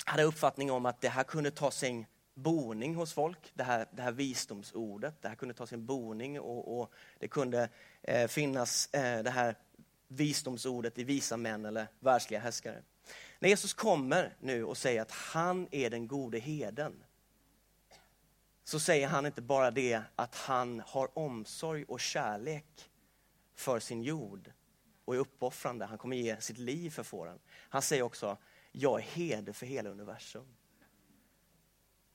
hade 0.06 0.24
uppfattning 0.24 0.72
om 0.72 0.86
att 0.86 1.02
det 1.02 1.10
här 1.10 1.24
kunde 1.24 1.52
ta 1.52 1.72
sin 1.72 2.06
boning 2.34 2.96
hos 2.96 3.14
folk, 3.14 3.52
det 3.54 3.64
här, 3.64 3.88
det 3.92 4.02
här 4.02 4.12
visdomsordet. 4.12 5.22
Det 5.22 5.28
här 5.28 5.36
kunde 5.36 5.54
ta 5.54 5.68
sin 5.68 5.86
boning 5.86 6.40
och, 6.40 6.80
och 6.80 6.94
det 7.20 7.28
kunde 7.28 7.70
eh, 8.02 8.28
finnas 8.28 8.94
eh, 8.94 9.24
det 9.24 9.30
här 9.30 9.56
visdomsordet 10.08 10.98
i 11.00 11.04
visa 11.04 11.38
män 11.38 11.66
eller 11.66 11.88
världsliga 12.00 12.40
härskare. 12.40 12.82
När 13.40 13.50
Jesus 13.50 13.74
kommer 13.74 14.36
nu 14.40 14.64
och 14.64 14.78
säger 14.78 15.02
att 15.02 15.12
han 15.12 15.68
är 15.72 15.90
den 15.90 16.08
gode 16.08 16.40
heden, 16.40 17.04
så 18.64 18.80
säger 18.80 19.08
han 19.08 19.26
inte 19.26 19.42
bara 19.42 19.72
det 19.72 20.02
att 20.16 20.36
han 20.36 20.84
har 20.86 21.18
omsorg 21.18 21.84
och 21.84 22.00
kärlek 22.00 22.90
för 23.56 23.80
sin 23.80 24.04
jord 24.04 24.52
och 25.06 25.16
är 25.16 25.20
uppoffrande. 25.20 25.86
Han 25.86 25.98
kommer 25.98 26.18
ge 26.18 26.42
sitt 26.42 26.58
liv 26.58 26.90
för 26.90 27.04
fåren. 27.04 27.40
Han 27.50 27.82
säger 27.82 28.04
också, 28.04 28.38
jag 28.72 29.00
är 29.00 29.04
herde 29.04 29.54
för 29.54 29.66
hela 29.66 29.90
universum. 29.90 30.56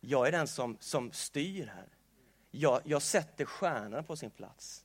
Jag 0.00 0.28
är 0.28 0.32
den 0.32 0.48
som, 0.48 0.76
som 0.80 1.12
styr 1.12 1.66
här. 1.66 1.88
Jag, 2.50 2.80
jag 2.84 3.02
sätter 3.02 3.44
stjärnorna 3.44 4.02
på 4.02 4.16
sin 4.16 4.30
plats. 4.30 4.84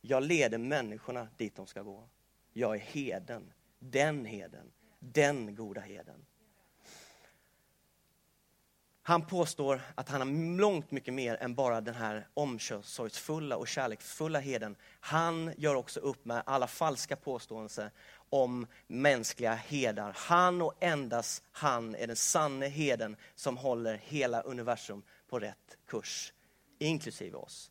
Jag 0.00 0.22
leder 0.22 0.58
människorna 0.58 1.28
dit 1.36 1.56
de 1.56 1.66
ska 1.66 1.82
gå. 1.82 2.08
Jag 2.52 2.74
är 2.74 2.80
heden, 2.80 3.52
den 3.78 4.24
heden, 4.24 4.72
den 4.98 5.54
goda 5.54 5.80
heden. 5.80 6.26
Han 9.04 9.26
påstår 9.26 9.80
att 9.94 10.08
han 10.08 10.20
har 10.20 10.56
långt 10.58 10.90
mycket 10.90 11.14
mer 11.14 11.36
än 11.40 11.54
bara 11.54 11.80
den 11.80 11.94
här 11.94 12.26
omsorgsfulla 12.34 13.56
och 13.56 13.68
kärleksfulla 13.68 14.40
heden. 14.40 14.76
Han 15.00 15.52
gör 15.56 15.74
också 15.74 16.00
upp 16.00 16.24
med 16.24 16.42
alla 16.46 16.66
falska 16.66 17.16
påståenden 17.16 17.90
om 18.30 18.66
mänskliga 18.86 19.54
herdar. 19.54 20.12
Han 20.16 20.62
och 20.62 20.74
endast 20.80 21.42
han 21.52 21.94
är 21.94 22.06
den 22.06 22.16
sanne 22.16 22.66
heden 22.66 23.16
som 23.34 23.56
håller 23.56 24.00
hela 24.04 24.40
universum 24.40 25.02
på 25.28 25.38
rätt 25.38 25.76
kurs, 25.86 26.32
inklusive 26.78 27.36
oss. 27.36 27.70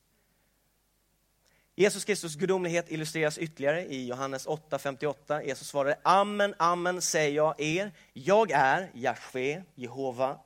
Jesus 1.76 2.06
Kristus 2.06 2.36
gudomlighet 2.36 2.92
illustreras 2.92 3.38
ytterligare 3.38 3.86
i 3.86 4.08
Johannes 4.08 4.48
8.58. 4.48 5.46
Jesus 5.46 5.68
svarade, 5.68 6.00
Amen, 6.04 6.56
amen 6.58 7.02
säger 7.02 7.36
jag 7.36 7.62
er, 7.62 7.92
jag 8.14 8.52
är 8.52 8.92
Jahve, 8.94 9.64
Jehova, 9.76 10.40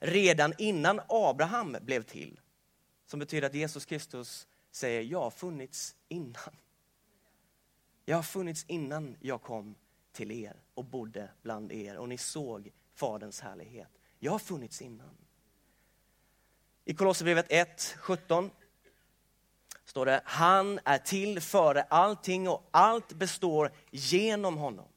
redan 0.00 0.54
innan 0.58 1.00
Abraham 1.08 1.76
blev 1.80 2.02
till. 2.02 2.40
Som 3.06 3.20
betyder 3.20 3.46
att 3.46 3.54
Jesus 3.54 3.84
Kristus 3.84 4.46
säger, 4.70 5.02
jag 5.02 5.20
har 5.20 5.30
funnits 5.30 5.94
innan. 6.08 6.56
Jag 8.04 8.16
har 8.16 8.22
funnits 8.22 8.64
innan 8.68 9.16
jag 9.20 9.42
kom 9.42 9.74
till 10.12 10.30
er 10.30 10.62
och 10.74 10.84
bodde 10.84 11.30
bland 11.42 11.72
er 11.72 11.96
och 11.96 12.08
ni 12.08 12.18
såg 12.18 12.70
Faderns 12.94 13.40
härlighet. 13.40 13.98
Jag 14.18 14.32
har 14.32 14.38
funnits 14.38 14.82
innan. 14.82 15.16
I 16.84 16.94
Kolosserbrevet 16.94 17.46
1, 17.48 17.94
17 17.98 18.50
står 19.84 20.06
det, 20.06 20.22
han 20.24 20.80
är 20.84 20.98
till 20.98 21.40
före 21.40 21.82
allting 21.82 22.48
och 22.48 22.68
allt 22.70 23.12
består 23.12 23.72
genom 23.90 24.56
honom. 24.56 24.88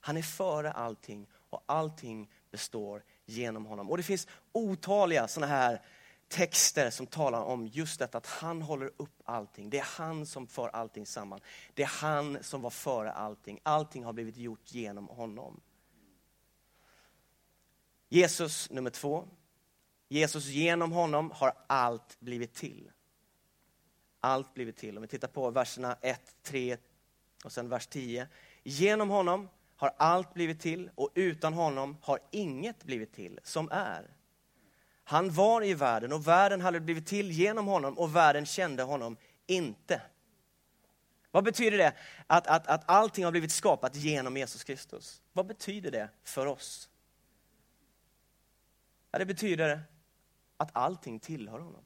Han 0.00 0.16
är 0.16 0.22
före 0.22 0.72
allting 0.72 1.26
och 1.50 1.62
allting 1.66 2.30
består 2.50 3.02
genom 3.26 3.66
honom. 3.66 3.90
Och 3.90 3.96
det 3.96 4.02
finns 4.02 4.28
otaliga 4.52 5.28
sådana 5.28 5.52
här 5.52 5.80
texter 6.28 6.90
som 6.90 7.06
talar 7.06 7.42
om 7.42 7.66
just 7.66 7.98
detta 7.98 8.18
att 8.18 8.26
han 8.26 8.62
håller 8.62 8.90
upp 8.96 9.22
allting. 9.24 9.70
Det 9.70 9.78
är 9.78 9.86
han 9.96 10.26
som 10.26 10.46
för 10.46 10.68
allting 10.68 11.06
samman. 11.06 11.40
Det 11.74 11.82
är 11.82 11.86
han 12.00 12.38
som 12.42 12.62
var 12.62 12.70
före 12.70 13.12
allting. 13.12 13.60
Allting 13.62 14.04
har 14.04 14.12
blivit 14.12 14.36
gjort 14.36 14.72
genom 14.72 15.08
honom. 15.08 15.60
Jesus 18.08 18.70
nummer 18.70 18.90
två. 18.90 19.28
Jesus 20.08 20.46
genom 20.46 20.92
honom 20.92 21.30
har 21.30 21.52
allt 21.66 22.20
blivit 22.20 22.54
till. 22.54 22.90
Allt 24.20 24.54
blivit 24.54 24.76
till. 24.76 24.96
Om 24.96 25.02
vi 25.02 25.08
tittar 25.08 25.28
på 25.28 25.50
verserna 25.50 25.96
1, 26.00 26.20
3 26.42 26.76
och 27.44 27.52
sen 27.52 27.68
vers 27.68 27.86
10. 27.86 28.28
Genom 28.62 29.10
honom 29.10 29.48
har 29.76 29.94
allt 29.96 30.34
blivit 30.34 30.60
till 30.60 30.90
och 30.94 31.10
utan 31.14 31.54
honom 31.54 31.96
har 32.02 32.18
inget 32.30 32.84
blivit 32.84 33.12
till 33.12 33.40
som 33.42 33.68
är. 33.72 34.10
Han 35.04 35.30
var 35.30 35.64
i 35.64 35.74
världen 35.74 36.12
och 36.12 36.28
världen 36.28 36.60
hade 36.60 36.80
blivit 36.80 37.06
till 37.06 37.30
genom 37.30 37.66
honom 37.66 37.98
och 37.98 38.16
världen 38.16 38.46
kände 38.46 38.82
honom 38.82 39.16
inte. 39.46 40.02
Vad 41.30 41.44
betyder 41.44 41.78
det 41.78 41.94
att, 42.26 42.46
att, 42.46 42.66
att 42.66 42.90
allting 42.90 43.24
har 43.24 43.30
blivit 43.30 43.52
skapat 43.52 43.96
genom 43.96 44.36
Jesus 44.36 44.64
Kristus? 44.64 45.22
Vad 45.32 45.46
betyder 45.46 45.90
det 45.90 46.08
för 46.24 46.46
oss? 46.46 46.90
Ja, 49.10 49.18
det 49.18 49.26
betyder 49.26 49.82
att 50.56 50.70
allting 50.72 51.20
tillhör 51.20 51.58
honom. 51.58 51.84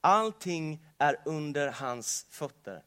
Allting 0.00 0.86
är 0.98 1.16
under 1.24 1.68
hans 1.68 2.26
fötter. 2.30 2.84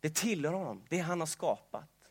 Det 0.00 0.14
tillhör 0.14 0.52
honom, 0.52 0.84
det 0.88 0.98
han 0.98 1.20
har 1.20 1.26
skapat. 1.26 2.01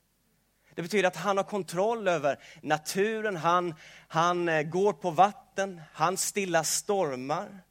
Det 0.76 0.82
betyder 0.82 1.08
att 1.08 1.16
han 1.16 1.38
har 1.38 1.44
kontroll 1.44 2.08
över 2.08 2.40
naturen, 2.62 3.36
han, 3.36 3.76
han 4.08 4.50
eh, 4.50 4.64
går 4.64 4.94
på 4.94 5.12
vatten, 5.12 5.82
han 5.94 6.18
stillar 6.18 6.64
stormar. 6.64 7.64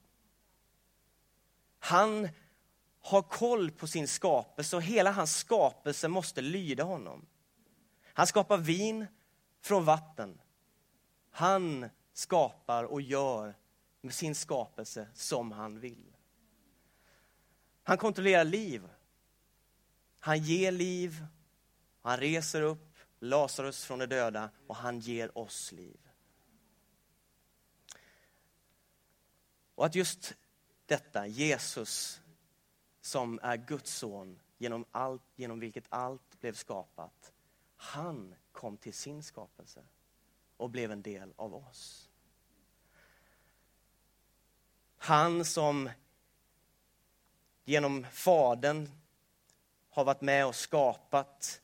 Han 1.79 2.29
har 3.01 3.23
koll 3.23 3.71
på 3.71 3.87
sin 3.87 4.09
skapelse 4.09 4.77
och 4.77 4.83
hela 4.83 5.11
hans 5.11 5.37
skapelse 5.37 6.09
måste 6.09 6.41
lyda 6.41 6.85
honom. 6.85 7.27
Han 8.13 8.27
skapar 8.27 8.57
vin 8.57 9.07
från 9.63 9.85
vatten. 9.85 10.41
Han 11.31 11.91
skapar 12.13 12.85
och 12.85 13.03
gör 13.03 13.55
med 14.01 14.15
sin 14.15 14.35
skapelse 14.35 15.07
som 15.15 15.53
han 15.53 15.81
vill. 15.81 16.17
Han 17.83 17.99
kontrollerar 17.99 18.45
liv. 18.45 18.89
Han 20.21 20.39
ger 20.39 20.73
liv, 20.73 21.27
han 22.03 22.17
reser 22.17 22.63
upp 22.63 22.90
Lazarus 23.21 23.85
från 23.85 23.99
de 23.99 24.07
döda 24.07 24.51
och 24.67 24.77
han 24.77 25.01
ger 25.01 25.39
oss 25.39 25.73
liv. 25.73 26.01
Och 29.75 29.87
att 29.87 29.95
just 29.95 30.37
detta, 30.87 31.27
Jesus 31.27 32.21
som 33.01 33.41
är 33.43 33.57
Guds 33.57 33.95
son 33.95 34.41
genom, 34.59 34.85
allt, 34.91 35.23
genom 35.37 35.61
vilket 35.61 35.85
allt 35.89 36.41
blev 36.41 36.53
skapat, 36.53 37.33
han 37.77 38.35
kom 38.53 38.77
till 38.77 38.95
sin 38.95 39.23
skapelse 39.23 39.83
och 40.57 40.71
blev 40.71 40.93
en 40.93 41.03
del 41.03 41.33
av 41.37 41.55
oss. 41.55 42.11
Han 44.97 45.45
som 45.45 45.91
genom 47.65 48.07
Fadern 48.13 48.91
har 49.91 50.05
varit 50.05 50.21
med 50.21 50.47
och 50.47 50.55
skapat 50.55 51.63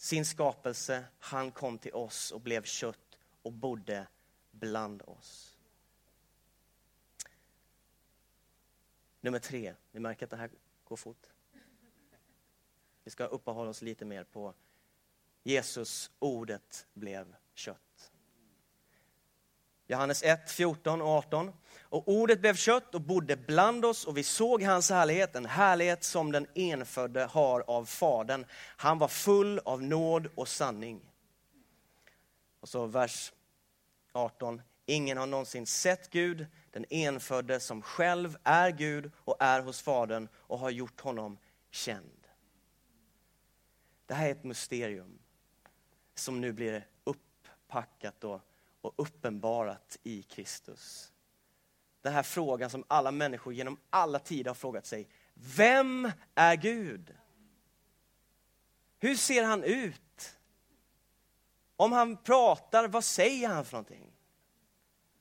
sin 0.00 0.24
skapelse. 0.24 1.04
Han 1.18 1.52
kom 1.52 1.78
till 1.78 1.94
oss 1.94 2.30
och 2.30 2.40
blev 2.40 2.62
kött 2.62 3.18
och 3.42 3.52
bodde 3.52 4.06
bland 4.50 5.02
oss. 5.02 5.58
Nummer 9.20 9.38
tre, 9.38 9.74
ni 9.92 10.00
märker 10.00 10.26
att 10.26 10.30
det 10.30 10.36
här 10.36 10.50
går 10.84 10.96
fort. 10.96 11.26
Vi 13.04 13.10
ska 13.10 13.24
uppehålla 13.24 13.70
oss 13.70 13.82
lite 13.82 14.04
mer 14.04 14.24
på 14.24 14.54
Jesus, 15.42 16.10
ordet 16.18 16.86
blev 16.92 17.36
kött. 17.54 17.89
Johannes 19.90 20.22
1, 20.22 20.50
14 20.50 21.02
och 21.02 21.08
18. 21.08 21.52
Och 21.80 22.08
ordet 22.08 22.40
blev 22.40 22.54
kött 22.54 22.94
och 22.94 23.00
bodde 23.00 23.36
bland 23.36 23.84
oss 23.84 24.04
och 24.04 24.16
vi 24.16 24.22
såg 24.22 24.62
hans 24.62 24.90
härlighet, 24.90 25.36
en 25.36 25.46
härlighet 25.46 26.04
som 26.04 26.32
den 26.32 26.46
enfödde 26.54 27.24
har 27.24 27.64
av 27.66 27.84
Fadern. 27.84 28.46
Han 28.76 28.98
var 28.98 29.08
full 29.08 29.58
av 29.64 29.82
nåd 29.82 30.28
och 30.34 30.48
sanning. 30.48 31.00
Och 32.60 32.68
så 32.68 32.86
vers 32.86 33.32
18. 34.12 34.62
Ingen 34.86 35.18
har 35.18 35.26
någonsin 35.26 35.66
sett 35.66 36.10
Gud, 36.10 36.46
den 36.70 36.84
enfödde 36.90 37.60
som 37.60 37.82
själv 37.82 38.36
är 38.44 38.70
Gud 38.70 39.10
och 39.16 39.36
är 39.40 39.60
hos 39.60 39.82
Fadern 39.82 40.28
och 40.34 40.58
har 40.58 40.70
gjort 40.70 41.00
honom 41.00 41.38
känd. 41.70 42.26
Det 44.06 44.14
här 44.14 44.26
är 44.26 44.32
ett 44.32 44.44
mysterium 44.44 45.18
som 46.14 46.40
nu 46.40 46.52
blir 46.52 46.86
upppackat 47.04 48.24
och, 48.24 48.40
och 48.80 48.94
uppenbarat 48.96 49.98
i 50.02 50.22
Kristus 50.22 51.12
den 52.02 52.12
här 52.12 52.22
frågan 52.22 52.70
som 52.70 52.84
alla 52.88 53.10
människor 53.10 53.52
genom 53.52 53.78
alla 53.90 54.18
tider 54.18 54.50
har 54.50 54.54
frågat 54.54 54.86
sig. 54.86 55.08
Vem 55.34 56.12
är 56.34 56.56
Gud? 56.56 57.14
Hur 58.98 59.14
ser 59.14 59.44
han 59.44 59.64
ut? 59.64 60.36
Om 61.76 61.92
han 61.92 62.16
pratar, 62.16 62.88
vad 62.88 63.04
säger 63.04 63.48
han 63.48 63.64
för 63.64 63.72
någonting? 63.72 64.12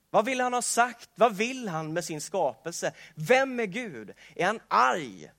Vad 0.09 0.25
vill 0.25 0.41
han 0.41 0.53
ha 0.53 0.61
sagt? 0.61 1.09
Vad 1.15 1.35
vill 1.35 1.67
han 1.67 1.93
med 1.93 2.05
sin 2.05 2.21
skapelse? 2.21 2.93
Vem 3.15 3.59
är 3.59 3.65
Gud? 3.65 4.13
Är 4.35 4.45
han 4.45 4.59
arg? 4.67 5.31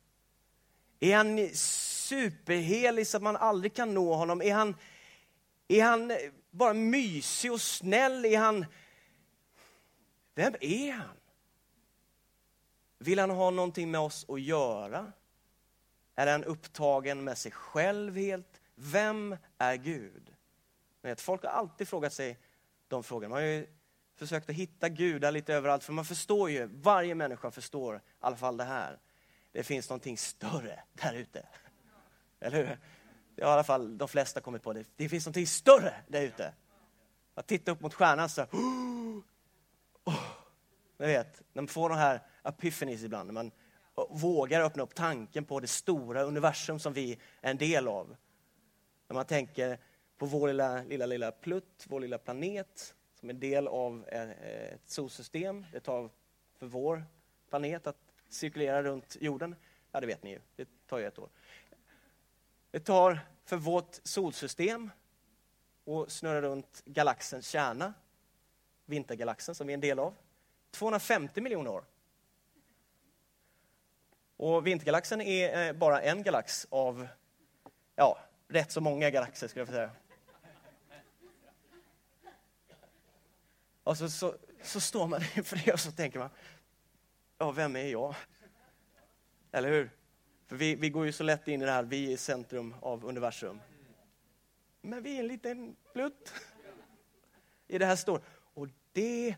Är 1.00 1.16
han 1.16 1.48
superhelig 1.54 3.06
så 3.06 3.16
att 3.16 3.22
man 3.22 3.36
aldrig 3.36 3.74
kan 3.74 3.94
nå 3.94 4.14
honom? 4.14 4.42
Är 4.42 4.54
han, 4.54 4.76
är 5.68 5.82
han 5.82 6.12
bara 6.50 6.72
mysig 6.72 7.52
och 7.52 7.60
snäll? 7.60 8.24
Är 8.24 8.38
han... 8.38 8.66
Vem 10.34 10.54
är 10.60 10.92
han? 10.92 11.16
Vill 12.98 13.18
han 13.18 13.30
ha 13.30 13.50
någonting 13.50 13.90
med 13.90 14.00
oss 14.00 14.26
att 14.28 14.40
göra? 14.40 15.12
Är 16.14 16.26
han 16.26 16.44
upptagen 16.44 17.24
med 17.24 17.38
sig 17.38 17.52
själv 17.52 18.16
helt? 18.16 18.60
Vem 18.74 19.36
är 19.58 19.76
Gud? 19.76 20.34
Vet, 21.02 21.20
folk 21.20 21.42
har 21.42 21.50
alltid 21.50 21.88
frågat 21.88 22.12
sig 22.12 22.38
de 22.88 23.02
frågorna. 23.02 23.28
Man 23.28 23.38
har 23.38 23.46
ju 23.46 23.66
försökt 24.16 24.50
att 24.50 24.56
hitta 24.56 24.88
gudar 24.88 25.32
lite 25.32 25.54
överallt, 25.54 25.84
för 25.84 25.92
man 25.92 26.04
förstår 26.04 26.50
ju, 26.50 26.66
varje 26.66 27.14
människa 27.14 27.50
förstår 27.50 27.96
i 27.96 28.00
alla 28.20 28.36
fall 28.36 28.56
det 28.56 28.64
här. 28.64 28.98
Det 29.52 29.62
finns 29.62 29.88
någonting 29.88 30.18
större 30.18 30.82
där 30.92 31.14
ute. 31.14 31.46
Eller 32.40 32.56
hur? 32.56 32.78
Det 33.40 33.46
har 33.46 33.52
i 33.52 33.54
alla 33.54 33.64
fall 33.64 33.98
de 33.98 34.08
flesta 34.08 34.40
kommit 34.40 34.62
på. 34.62 34.72
Det, 34.72 34.86
det 34.96 35.08
finns 35.08 35.26
någonting 35.26 35.46
större 35.46 35.94
där 36.08 36.22
ute. 36.22 36.52
Att 37.34 37.46
titta 37.46 37.72
upp 37.72 37.80
mot 37.80 37.94
stjärnan 37.94 38.28
så... 38.28 38.42
Oh, 38.42 39.20
ni 40.98 41.06
vet, 41.06 41.42
när 41.52 41.62
man 41.62 41.68
får 41.68 41.88
de 41.88 41.98
här 41.98 42.20
epiphanies 42.44 43.02
ibland, 43.02 43.26
när 43.26 43.34
man 43.34 43.50
vågar 44.10 44.60
öppna 44.60 44.82
upp 44.82 44.94
tanken 44.94 45.44
på 45.44 45.60
det 45.60 45.66
stora 45.66 46.22
universum 46.22 46.78
som 46.78 46.92
vi 46.92 47.12
är 47.40 47.50
en 47.50 47.56
del 47.56 47.88
av. 47.88 48.16
När 49.08 49.14
man 49.14 49.24
tänker 49.24 49.78
på 50.18 50.26
vår 50.26 50.48
lilla, 50.48 50.82
lilla, 50.82 51.06
lilla 51.06 51.32
plutt, 51.32 51.86
vår 51.88 52.00
lilla 52.00 52.18
planet, 52.18 52.94
som 53.14 53.28
är 53.30 53.34
en 53.34 53.40
del 53.40 53.68
av 53.68 54.08
eh, 54.08 54.22
eh, 54.22 54.74
ett 54.74 54.90
solsystem. 54.90 55.66
Det 55.72 55.80
tar 55.80 56.10
för 56.58 56.66
vår 56.66 57.04
planet 57.50 57.86
att 57.86 57.98
cirkulera 58.28 58.82
runt 58.82 59.16
jorden. 59.20 59.54
Ja, 59.92 60.00
det 60.00 60.06
vet 60.06 60.22
ni 60.22 60.30
ju. 60.30 60.40
Det 60.56 60.68
tar 60.86 60.98
ju 60.98 61.06
ett 61.06 61.18
år. 61.18 61.28
Det 62.70 62.80
tar 62.80 63.20
för 63.44 63.56
vårt 63.56 63.98
solsystem 64.02 64.90
och 65.84 66.12
snurra 66.12 66.42
runt 66.42 66.82
galaxens 66.84 67.48
kärna, 67.48 67.94
vintergalaxen 68.84 69.54
som 69.54 69.66
vi 69.66 69.72
är 69.72 69.74
en 69.74 69.80
del 69.80 69.98
av, 69.98 70.14
250 70.70 71.40
miljoner 71.40 71.70
år. 71.70 71.84
Och 74.36 74.66
vintergalaxen 74.66 75.20
är 75.20 75.68
eh, 75.68 75.72
bara 75.72 76.02
en 76.02 76.22
galax 76.22 76.66
av, 76.70 77.08
ja, 77.96 78.18
rätt 78.48 78.72
så 78.72 78.80
många 78.80 79.10
galaxer 79.10 79.48
skulle 79.48 79.60
jag 79.60 79.68
säga. 79.68 79.90
Och 83.82 83.98
så, 83.98 84.10
så, 84.10 84.34
så 84.62 84.80
står 84.80 85.06
man 85.06 85.20
inför 85.34 85.56
det 85.64 85.72
och 85.72 85.80
så 85.80 85.92
tänker 85.92 86.18
man, 86.18 86.30
ja, 87.38 87.50
vem 87.50 87.76
är 87.76 87.86
jag? 87.86 88.14
Eller 89.52 89.68
hur? 89.68 89.90
För 90.50 90.56
vi, 90.56 90.74
vi 90.74 90.90
går 90.90 91.06
ju 91.06 91.12
så 91.12 91.24
lätt 91.24 91.48
in 91.48 91.62
i 91.62 91.64
det 91.64 91.70
här, 91.70 91.82
vi 91.82 92.12
är 92.12 92.16
centrum 92.16 92.74
av 92.80 93.04
universum. 93.04 93.60
Men 94.80 95.02
vi 95.02 95.16
är 95.16 95.20
en 95.20 95.26
liten 95.26 95.76
plutt 95.92 96.32
i 97.66 97.78
det 97.78 97.86
här 97.86 97.96
står. 97.96 98.20
Och 98.54 98.68
det 98.92 99.36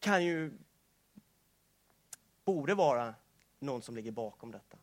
kan 0.00 0.24
ju, 0.24 0.52
borde 2.44 2.74
vara 2.74 3.14
någon 3.58 3.82
som 3.82 3.96
ligger 3.96 4.10
bakom 4.10 4.52
detta. 4.52 4.78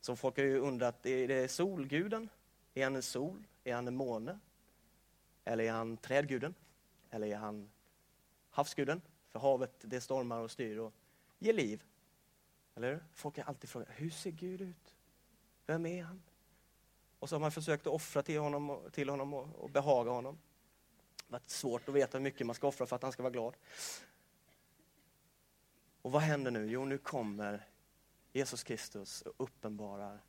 Så 0.00 0.16
folk 0.16 0.36
har 0.36 0.44
ju 0.44 0.58
undrat, 0.58 1.06
är 1.06 1.28
det 1.28 1.48
solguden? 1.48 2.28
Är 2.74 2.84
han 2.84 2.96
en 2.96 3.02
sol? 3.02 3.46
Är 3.64 3.74
han 3.74 3.88
en 3.88 3.96
måne? 3.96 4.38
Eller 5.44 5.64
är 5.64 5.72
han 5.72 5.96
trädguden? 5.96 6.54
Eller 7.10 7.26
är 7.26 7.36
han 7.36 7.70
havsguden? 8.50 9.02
För 9.30 9.38
havet 9.38 9.72
det 9.80 10.00
stormar 10.00 10.40
och 10.40 10.50
styr 10.50 10.78
och 10.78 10.92
ger 11.38 11.52
liv. 11.52 11.84
Eller 12.76 12.92
hur? 12.92 13.04
Folk 13.12 13.36
har 13.36 13.44
alltid 13.44 13.70
frågat, 13.70 13.88
hur 13.90 14.10
ser 14.10 14.30
Gud 14.30 14.60
ut? 14.60 14.94
Vem 15.66 15.86
är 15.86 16.02
han? 16.02 16.22
Och 17.18 17.28
så 17.28 17.34
har 17.34 17.40
man 17.40 17.52
försökt 17.52 17.86
att 17.86 17.92
offra 17.92 18.22
till 18.22 18.40
honom, 18.40 18.90
till 18.92 19.08
honom 19.08 19.34
och, 19.34 19.54
och 19.54 19.70
behaga 19.70 20.10
honom. 20.10 20.38
Det 21.16 21.32
har 21.32 21.40
varit 21.40 21.50
svårt 21.50 21.88
att 21.88 21.94
veta 21.94 22.18
hur 22.18 22.22
mycket 22.22 22.46
man 22.46 22.54
ska 22.54 22.66
offra 22.66 22.86
för 22.86 22.96
att 22.96 23.02
han 23.02 23.12
ska 23.12 23.22
vara 23.22 23.32
glad. 23.32 23.56
Och 26.02 26.12
vad 26.12 26.22
händer 26.22 26.50
nu? 26.50 26.70
Jo, 26.70 26.84
nu 26.84 26.98
kommer 26.98 27.68
Jesus 28.32 28.62
Kristus 28.62 29.22
och 29.22 29.34
uppenbarar 29.36 30.20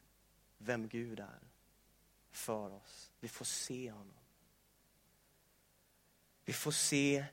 vem 0.57 0.87
Gud 0.87 1.19
är 1.19 1.39
för 2.31 2.73
oss. 2.73 3.11
Vi 3.19 3.27
får 3.27 3.45
se 3.45 3.91
honom. 3.91 4.17
Vi 6.45 6.53
får 6.53 6.71
se 6.71 7.25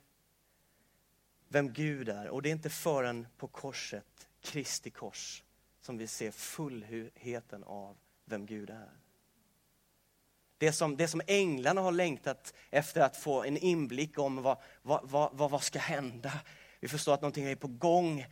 vem 1.47 1.73
Gud 1.73 2.09
är. 2.09 2.27
Och 2.27 2.41
det 2.41 2.49
är 2.49 2.51
inte 2.51 2.69
förrän 2.69 3.27
på 3.37 3.47
korset, 3.47 4.24
Kristi 4.45 4.89
kors, 4.89 5.43
som 5.81 5.97
vi 5.97 6.07
ser 6.07 6.31
fullheten 6.31 7.63
av 7.63 7.97
vem 8.25 8.45
Gud 8.45 8.69
är. 8.69 8.89
Det 10.57 10.71
som, 10.71 10.97
det 10.97 11.07
som 11.07 11.21
änglarna 11.27 11.81
har 11.81 11.91
längtat 11.91 12.53
efter 12.69 13.01
att 13.01 13.17
få 13.17 13.43
en 13.43 13.57
inblick 13.57 14.19
om 14.19 14.41
vad, 14.41 14.57
vad, 14.81 15.09
vad, 15.33 15.51
vad 15.51 15.63
ska 15.63 15.79
hända. 15.79 16.31
Vi 16.79 16.87
förstår 16.87 17.13
att 17.13 17.21
någonting 17.21 17.45
är 17.45 17.55
på 17.55 17.67
gång. 17.67 18.25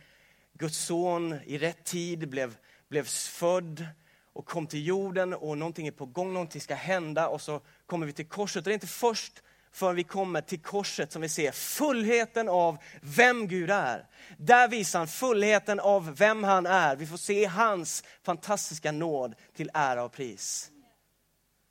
Guds 0.52 0.78
son 0.78 1.34
i 1.44 1.58
rätt 1.58 1.84
tid 1.84 2.28
blev, 2.28 2.56
blev 2.88 3.04
född 3.04 3.86
och 4.32 4.46
kom 4.46 4.66
till 4.66 4.86
jorden 4.86 5.34
och 5.34 5.58
någonting 5.58 5.86
är 5.86 5.92
på 5.92 6.06
gång, 6.06 6.32
någonting 6.32 6.60
ska 6.60 6.74
hända 6.74 7.28
och 7.28 7.40
så 7.40 7.60
kommer 7.86 8.06
vi 8.06 8.12
till 8.12 8.28
korset. 8.28 8.64
det 8.64 8.70
är 8.70 8.74
inte 8.74 8.86
först 8.86 9.42
förrän 9.74 9.96
vi 9.96 10.04
kommer 10.04 10.40
till 10.40 10.60
korset 10.60 11.12
som 11.12 11.22
vi 11.22 11.28
ser 11.28 11.52
fullheten 11.52 12.48
av 12.48 12.78
vem 13.00 13.48
Gud 13.48 13.70
är. 13.70 14.06
Där 14.38 14.68
visar 14.68 14.98
han 14.98 15.08
fullheten 15.08 15.80
av 15.80 16.16
vem 16.16 16.44
han 16.44 16.66
är. 16.66 16.96
Vi 16.96 17.06
får 17.06 17.16
se 17.16 17.44
hans 17.44 18.04
fantastiska 18.22 18.92
nåd 18.92 19.34
till 19.52 19.70
ära 19.74 20.04
och 20.04 20.12
pris. 20.12 20.72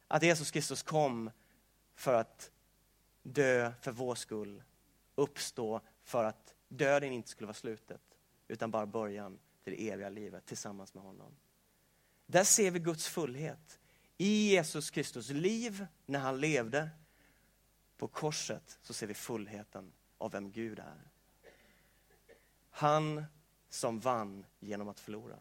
Att 0.07 0.23
Jesus 0.23 0.51
Kristus 0.51 0.83
kom 0.83 1.31
för 1.95 2.13
att 2.13 2.51
dö 3.23 3.71
för 3.81 3.91
vår 3.91 4.15
skull, 4.15 4.63
uppstå 5.15 5.81
för 6.03 6.23
att 6.23 6.53
döden 6.67 7.11
inte 7.11 7.29
skulle 7.29 7.47
vara 7.47 7.53
slutet, 7.53 8.01
utan 8.47 8.71
bara 8.71 8.85
början 8.85 9.39
till 9.63 9.73
det 9.73 9.89
eviga 9.89 10.09
livet 10.09 10.45
tillsammans 10.45 10.93
med 10.93 11.03
honom. 11.03 11.35
Där 12.25 12.43
ser 12.43 12.71
vi 12.71 12.79
Guds 12.79 13.07
fullhet. 13.07 13.79
I 14.17 14.49
Jesus 14.49 14.91
Kristus 14.91 15.29
liv, 15.29 15.85
när 16.05 16.19
han 16.19 16.39
levde, 16.39 16.89
på 18.03 18.07
korset 18.07 18.79
så 18.81 18.93
ser 18.93 19.07
vi 19.07 19.13
fullheten 19.13 19.93
av 20.17 20.31
vem 20.31 20.51
Gud 20.51 20.79
är. 20.79 21.11
Han 22.69 23.25
som 23.69 23.99
vann 23.99 24.45
genom 24.59 24.87
att 24.89 24.99
förlora. 24.99 25.39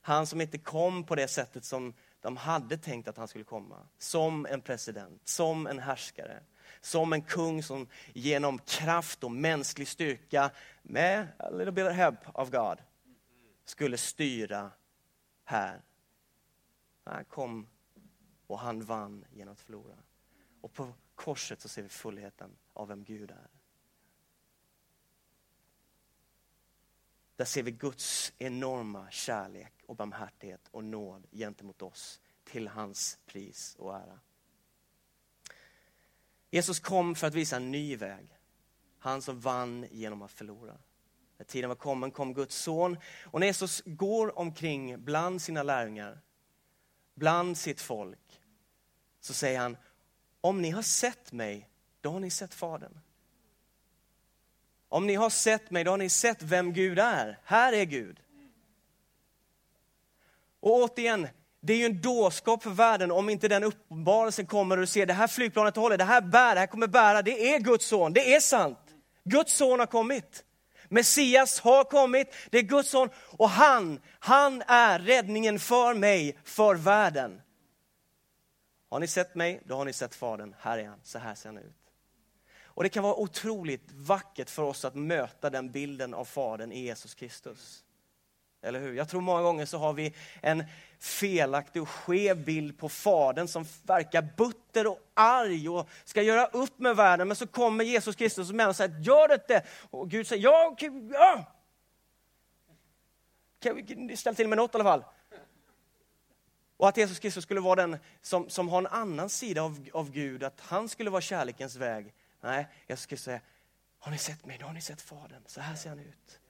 Han 0.00 0.26
som 0.26 0.40
inte 0.40 0.58
kom 0.58 1.04
på 1.04 1.14
det 1.14 1.28
sättet 1.28 1.64
som 1.64 1.94
de 2.20 2.36
hade 2.36 2.78
tänkt 2.78 3.08
att 3.08 3.16
han 3.16 3.28
skulle 3.28 3.44
komma. 3.44 3.88
Som 3.98 4.46
en 4.46 4.60
president, 4.60 5.28
som 5.28 5.66
en 5.66 5.78
härskare, 5.78 6.42
som 6.80 7.12
en 7.12 7.22
kung 7.22 7.62
som 7.62 7.88
genom 8.12 8.58
kraft 8.58 9.24
och 9.24 9.32
mänsklig 9.32 9.88
styrka 9.88 10.50
med 10.82 11.28
a 11.38 11.50
little 11.50 11.72
bit 11.72 11.86
of 11.86 11.92
help 11.92 12.18
of 12.34 12.50
God 12.50 12.78
skulle 13.64 13.96
styra 13.96 14.70
här. 15.44 15.82
Han 17.04 17.24
kom 17.24 17.68
och 18.46 18.58
han 18.58 18.82
vann 18.82 19.24
genom 19.32 19.52
att 19.52 19.60
förlora. 19.60 19.96
Och 20.62 20.72
på 20.72 20.92
korset 21.14 21.60
så 21.60 21.68
ser 21.68 21.82
vi 21.82 21.88
fullheten 21.88 22.56
av 22.72 22.88
vem 22.88 23.04
Gud 23.04 23.30
är. 23.30 23.50
Där 27.36 27.44
ser 27.44 27.62
vi 27.62 27.70
Guds 27.70 28.32
enorma 28.38 29.10
kärlek 29.10 29.72
och 29.86 29.96
barmhärtighet 29.96 30.68
och 30.70 30.84
nåd 30.84 31.26
gentemot 31.32 31.82
oss 31.82 32.20
till 32.44 32.68
hans 32.68 33.18
pris 33.26 33.76
och 33.78 33.94
ära. 33.94 34.20
Jesus 36.50 36.80
kom 36.80 37.14
för 37.14 37.26
att 37.26 37.34
visa 37.34 37.56
en 37.56 37.70
ny 37.70 37.96
väg. 37.96 38.38
Han 38.98 39.22
som 39.22 39.40
vann 39.40 39.86
genom 39.90 40.22
att 40.22 40.32
förlora. 40.32 40.78
När 41.36 41.44
tiden 41.46 41.68
var 41.68 41.76
kommen 41.76 42.10
kom 42.10 42.34
Guds 42.34 42.56
son. 42.56 42.98
Och 43.24 43.40
när 43.40 43.46
Jesus 43.46 43.82
går 43.86 44.38
omkring 44.38 45.04
bland 45.04 45.42
sina 45.42 45.62
lärjungar, 45.62 46.20
bland 47.14 47.58
sitt 47.58 47.80
folk, 47.80 48.40
så 49.20 49.34
säger 49.34 49.58
han, 49.58 49.76
om 50.42 50.62
ni 50.62 50.70
har 50.70 50.82
sett 50.82 51.32
mig, 51.32 51.68
då 52.00 52.10
har 52.10 52.20
ni 52.20 52.30
sett 52.30 52.54
Fadern. 52.54 53.00
Om 54.88 55.06
ni 55.06 55.14
har 55.14 55.30
sett 55.30 55.70
mig, 55.70 55.84
då 55.84 55.90
har 55.90 55.98
ni 55.98 56.08
sett 56.08 56.42
vem 56.42 56.72
Gud 56.72 56.98
är. 56.98 57.38
Här 57.44 57.72
är 57.72 57.84
Gud. 57.84 58.20
Och 60.60 60.72
återigen, 60.72 61.28
det 61.60 61.72
är 61.72 61.76
ju 61.76 61.84
en 61.84 62.00
dåskap 62.00 62.62
för 62.62 62.70
världen 62.70 63.10
om 63.10 63.28
inte 63.28 63.48
den 63.48 63.64
uppenbarelsen 63.64 64.46
kommer 64.46 64.76
och 64.76 64.80
du 64.80 64.86
ser 64.86 65.06
det 65.06 65.12
här 65.12 65.26
flygplanet 65.26 65.76
håller, 65.76 65.98
det 65.98 66.04
här 66.04 66.20
bär, 66.20 66.54
det 66.54 66.60
här 66.60 66.66
kommer 66.66 66.86
bära, 66.86 67.22
det 67.22 67.54
är 67.54 67.58
Guds 67.58 67.86
son, 67.86 68.12
det 68.12 68.34
är 68.34 68.40
sant. 68.40 68.78
Guds 69.24 69.56
son 69.56 69.78
har 69.78 69.86
kommit. 69.86 70.44
Messias 70.88 71.60
har 71.60 71.84
kommit, 71.84 72.34
det 72.50 72.58
är 72.58 72.62
Guds 72.62 72.90
son 72.90 73.08
och 73.16 73.50
han, 73.50 74.00
han 74.18 74.62
är 74.66 74.98
räddningen 74.98 75.58
för 75.58 75.94
mig, 75.94 76.38
för 76.44 76.74
världen. 76.74 77.40
Har 78.92 79.00
ni 79.00 79.06
sett 79.06 79.34
mig, 79.34 79.60
då 79.64 79.76
har 79.76 79.84
ni 79.84 79.92
sett 79.92 80.14
Fadern. 80.14 80.54
Här 80.60 80.78
är 80.78 80.88
han, 80.88 81.00
så 81.02 81.18
här 81.18 81.34
ser 81.34 81.48
han 81.48 81.58
ut. 81.58 81.92
Och 82.64 82.82
det 82.82 82.88
kan 82.88 83.02
vara 83.02 83.14
otroligt 83.14 83.92
vackert 83.92 84.50
för 84.50 84.62
oss 84.62 84.84
att 84.84 84.94
möta 84.94 85.50
den 85.50 85.70
bilden 85.70 86.14
av 86.14 86.24
Fadern 86.24 86.72
i 86.72 86.80
Jesus 86.80 87.14
Kristus. 87.14 87.84
Eller 88.62 88.80
hur? 88.80 88.94
Jag 88.94 89.08
tror 89.08 89.20
många 89.20 89.42
gånger 89.42 89.66
så 89.66 89.78
har 89.78 89.92
vi 89.92 90.14
en 90.42 90.64
felaktig 90.98 91.82
och 91.82 91.88
skev 91.88 92.44
bild 92.44 92.78
på 92.78 92.88
Fadern 92.88 93.48
som 93.48 93.64
verkar 93.82 94.28
butter 94.36 94.86
och 94.86 94.98
arg 95.14 95.68
och 95.68 95.88
ska 96.04 96.22
göra 96.22 96.46
upp 96.46 96.78
med 96.78 96.96
världen. 96.96 97.28
Men 97.28 97.36
så 97.36 97.46
kommer 97.46 97.84
Jesus 97.84 98.16
Kristus 98.16 98.50
och 98.50 98.76
säger, 98.76 99.00
gör 99.00 99.28
det 99.28 99.34
inte! 99.34 99.66
Och 99.90 100.10
Gud 100.10 100.26
säger, 100.26 100.42
ja, 100.42 100.76
ja! 101.12 101.44
Kan 103.60 103.76
vi 104.08 104.16
ställa 104.16 104.34
till 104.34 104.48
med 104.48 104.58
något 104.58 104.74
i 104.74 104.76
alla 104.76 104.84
fall? 104.84 105.04
Och 106.82 106.88
att 106.88 106.96
Jesus 106.96 107.18
Kristus 107.18 107.44
skulle 107.44 107.60
vara 107.60 107.86
den 107.86 107.98
som, 108.22 108.50
som 108.50 108.68
har 108.68 108.78
en 108.78 108.86
annan 108.86 109.28
sida 109.28 109.62
av, 109.62 109.88
av 109.92 110.10
Gud, 110.10 110.42
att 110.42 110.60
han 110.60 110.88
skulle 110.88 111.10
vara 111.10 111.20
kärlekens 111.20 111.76
väg. 111.76 112.14
Nej, 112.40 112.68
Jesus 112.88 113.06
Kristus 113.06 113.24
säger, 113.24 113.40
har 113.98 114.12
ni 114.12 114.18
sett 114.18 114.46
mig, 114.46 114.58
då 114.60 114.66
har 114.66 114.72
ni 114.72 114.80
sett 114.80 115.02
Fadern. 115.02 115.42
Så 115.46 115.60
här 115.60 115.76
ser 115.76 115.88
han 115.88 115.98
ut. 115.98 116.40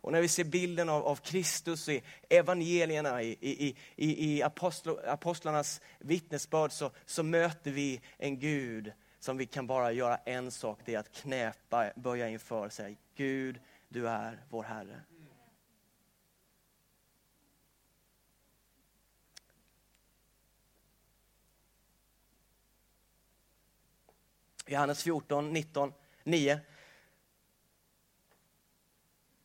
Och 0.00 0.12
när 0.12 0.20
vi 0.20 0.28
ser 0.28 0.44
bilden 0.44 0.88
av, 0.88 1.06
av 1.06 1.16
Kristus 1.16 1.88
i 1.88 2.02
evangelierna, 2.28 3.22
i, 3.22 3.36
i, 3.40 3.76
i, 3.96 4.36
i 4.36 4.42
apostlarnas 5.06 5.80
vittnesbörd, 5.98 6.72
så, 6.72 6.90
så 7.06 7.22
möter 7.22 7.70
vi 7.70 8.00
en 8.18 8.38
Gud 8.38 8.92
som 9.18 9.36
vi 9.36 9.46
kan 9.46 9.66
bara 9.66 9.92
göra 9.92 10.16
en 10.16 10.50
sak, 10.50 10.80
det 10.84 10.94
är 10.94 10.98
att 10.98 11.12
knäpa, 11.12 11.92
böja 11.96 12.28
inför 12.28 12.66
och 12.66 12.72
säga, 12.72 12.96
Gud, 13.16 13.60
du 13.88 14.08
är 14.08 14.44
vår 14.48 14.62
Herre. 14.62 15.00
Johannes 24.66 25.02
14, 25.02 25.52
19, 25.52 25.92
9. 26.24 26.60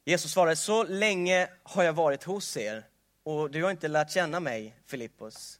Jesus 0.05 0.31
svarade, 0.31 0.55
så 0.55 0.83
länge 0.83 1.49
har 1.63 1.83
jag 1.83 1.93
varit 1.93 2.23
hos 2.23 2.57
er 2.57 2.87
och 3.23 3.51
du 3.51 3.63
har 3.63 3.71
inte 3.71 3.87
lärt 3.87 4.11
känna 4.11 4.39
mig, 4.39 4.75
Filippus. 4.85 5.59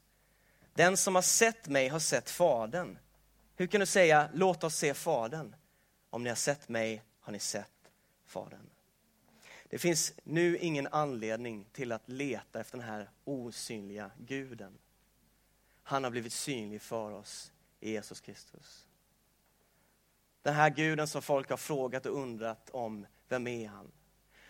Den 0.74 0.96
som 0.96 1.14
har 1.14 1.22
sett 1.22 1.68
mig 1.68 1.88
har 1.88 1.98
sett 1.98 2.30
Fadern. 2.30 2.98
Hur 3.56 3.66
kan 3.66 3.80
du 3.80 3.86
säga, 3.86 4.30
låt 4.34 4.64
oss 4.64 4.76
se 4.76 4.94
Fadern? 4.94 5.54
Om 6.10 6.22
ni 6.22 6.28
har 6.28 6.36
sett 6.36 6.68
mig 6.68 7.02
har 7.20 7.32
ni 7.32 7.38
sett 7.38 7.90
Fadern. 8.26 8.70
Det 9.68 9.78
finns 9.78 10.12
nu 10.24 10.58
ingen 10.58 10.86
anledning 10.86 11.66
till 11.72 11.92
att 11.92 12.08
leta 12.08 12.60
efter 12.60 12.78
den 12.78 12.86
här 12.86 13.10
osynliga 13.24 14.10
guden. 14.18 14.78
Han 15.82 16.04
har 16.04 16.10
blivit 16.10 16.32
synlig 16.32 16.82
för 16.82 17.12
oss 17.12 17.52
i 17.80 17.90
Jesus 17.90 18.20
Kristus. 18.20 18.86
Den 20.42 20.54
här 20.54 20.70
guden 20.70 21.06
som 21.06 21.22
folk 21.22 21.50
har 21.50 21.56
frågat 21.56 22.06
och 22.06 22.18
undrat 22.18 22.70
om, 22.70 23.06
vem 23.28 23.46
är 23.46 23.68
han? 23.68 23.90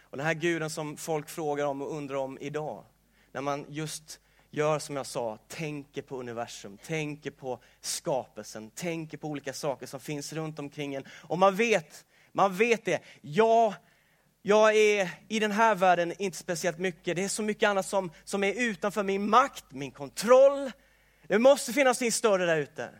Och 0.00 0.16
den 0.16 0.26
här 0.26 0.35
guden 0.35 0.70
som 0.70 0.96
folk 0.96 1.29
frågar 1.29 1.66
om 1.66 1.83
och 1.83 1.96
undrar 1.96 2.16
om 2.16 2.38
idag. 2.40 2.85
När 3.33 3.40
man 3.40 3.66
just 3.68 4.20
gör 4.50 4.79
som 4.79 4.96
jag 4.96 5.07
sa, 5.07 5.38
tänker 5.48 6.03
på 6.03 6.16
universum, 6.20 6.79
tänker 6.79 7.31
på 7.31 7.62
skapelsen, 7.81 8.70
tänker 8.70 9.18
på 9.18 9.29
olika 9.29 9.53
saker 9.53 9.87
som 9.87 10.00
finns 10.00 10.33
runt 10.33 10.59
omkring 10.59 10.94
en. 10.94 11.05
Och 11.11 11.38
man 11.38 11.57
vet, 11.57 12.05
man 12.33 12.57
vet 12.57 12.85
det, 12.85 13.03
jag, 13.20 13.74
jag 14.42 14.76
är 14.76 15.11
i 15.29 15.38
den 15.38 15.53
här 15.53 15.74
världen 15.74 16.12
inte 16.18 16.37
speciellt 16.37 16.79
mycket. 16.79 17.16
Det 17.16 17.24
är 17.24 17.29
så 17.29 17.42
mycket 17.42 17.68
annat 17.68 17.87
som, 17.87 18.11
som 18.24 18.44
är 18.44 18.55
utanför 18.62 19.03
min 19.03 19.31
makt, 19.31 19.64
min 19.68 19.90
kontroll. 19.90 20.70
Det 21.26 21.38
måste 21.38 21.72
finnas 21.72 22.00
något 22.00 22.14
större 22.14 22.46
där 22.46 22.57
ute. 22.57 22.90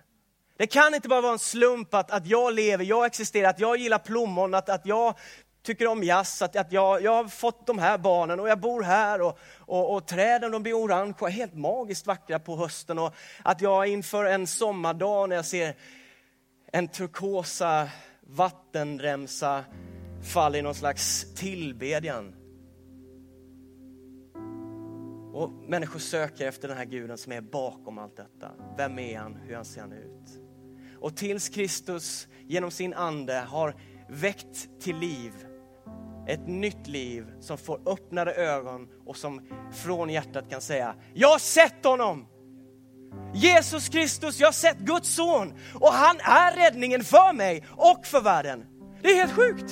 Det 0.61 0.67
kan 0.67 0.95
inte 0.95 1.09
bara 1.09 1.21
vara 1.21 1.33
en 1.33 1.39
slump 1.39 1.95
att, 1.95 2.11
att 2.11 2.27
jag 2.27 2.55
lever, 2.55 2.85
jag 2.85 3.07
existerar, 3.07 3.51
att 3.51 3.61
jag 3.61 3.77
gillar 3.77 3.99
plommon, 3.99 4.55
att, 4.55 4.69
att 4.69 4.87
jag 4.87 5.15
tycker 5.63 5.87
om 5.87 6.03
jazz, 6.05 6.43
att, 6.43 6.57
att 6.57 6.73
jag, 6.73 7.03
jag 7.03 7.15
har 7.15 7.25
fått 7.25 7.67
de 7.67 7.79
här 7.79 7.99
barnen 7.99 8.41
och 8.41 8.49
jag 8.49 8.61
bor 8.61 8.83
här 8.83 9.21
och, 9.21 9.39
och, 9.59 9.95
och 9.95 10.07
träden 10.07 10.53
de 10.53 10.63
blir 10.63 10.75
orangea, 10.75 11.29
helt 11.29 11.55
magiskt 11.55 12.07
vackra 12.07 12.39
på 12.39 12.57
hösten 12.57 12.99
och 12.99 13.15
att 13.43 13.61
jag 13.61 13.87
inför 13.87 14.25
en 14.25 14.47
sommardag 14.47 15.29
när 15.29 15.37
jag 15.37 15.45
ser 15.45 15.75
en 16.73 16.89
turkosa 16.89 17.89
vattenremsa 18.21 19.65
falla 20.35 20.59
i 20.59 20.63
någon 20.63 20.75
slags 20.75 21.35
tillbedjan. 21.35 22.35
Och 25.33 25.51
människor 25.51 25.99
söker 25.99 26.49
efter 26.49 26.69
den 26.69 26.77
här 26.77 26.85
guden 26.85 27.19
som 27.19 27.33
är 27.33 27.41
bakom 27.41 27.99
allt 27.99 28.17
detta. 28.17 28.51
Vem 28.77 28.99
är 28.99 29.19
han? 29.19 29.37
Hur 29.37 29.55
han 29.55 29.65
ser 29.65 29.81
han 29.81 29.93
ut? 29.93 30.50
Och 31.01 31.17
tills 31.17 31.49
Kristus 31.49 32.29
genom 32.47 32.71
sin 32.71 32.95
ande 32.95 33.35
har 33.49 33.75
väckt 34.09 34.69
till 34.81 34.97
liv 34.97 35.33
ett 36.27 36.47
nytt 36.47 36.87
liv 36.87 37.27
som 37.41 37.59
får 37.59 37.81
öppnade 37.87 38.35
ögon 38.35 38.89
och 39.07 39.17
som 39.17 39.41
från 39.73 40.11
hjärtat 40.11 40.51
kan 40.51 40.61
säga, 40.61 40.95
jag 41.15 41.29
har 41.29 41.39
sett 41.39 41.85
honom! 41.85 42.27
Jesus 43.35 43.89
Kristus, 43.89 44.41
jag 44.41 44.47
har 44.47 44.53
sett 44.53 44.79
Guds 44.79 45.15
son 45.15 45.55
och 45.75 45.93
han 45.93 46.17
är 46.17 46.57
räddningen 46.57 47.05
för 47.05 47.33
mig 47.33 47.65
och 47.71 48.07
för 48.07 48.21
världen. 48.21 48.65
Det 49.03 49.09
är 49.09 49.17
helt 49.17 49.33
sjukt! 49.33 49.71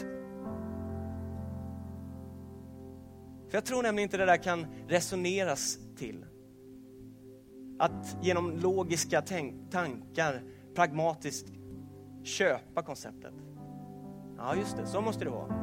För 3.48 3.56
jag 3.56 3.64
tror 3.64 3.82
nämligen 3.82 4.06
inte 4.06 4.16
det 4.16 4.26
där 4.26 4.42
kan 4.42 4.66
resoneras 4.88 5.78
till. 5.98 6.24
Att 7.78 8.16
genom 8.22 8.58
logiska 8.58 9.22
tankar 9.70 10.42
pragmatiskt 10.74 11.46
köpa 12.22 12.82
konceptet. 12.82 13.34
Ja, 14.36 14.54
just 14.54 14.76
det, 14.76 14.86
så 14.86 15.00
måste 15.00 15.24
det 15.24 15.30
vara. 15.30 15.54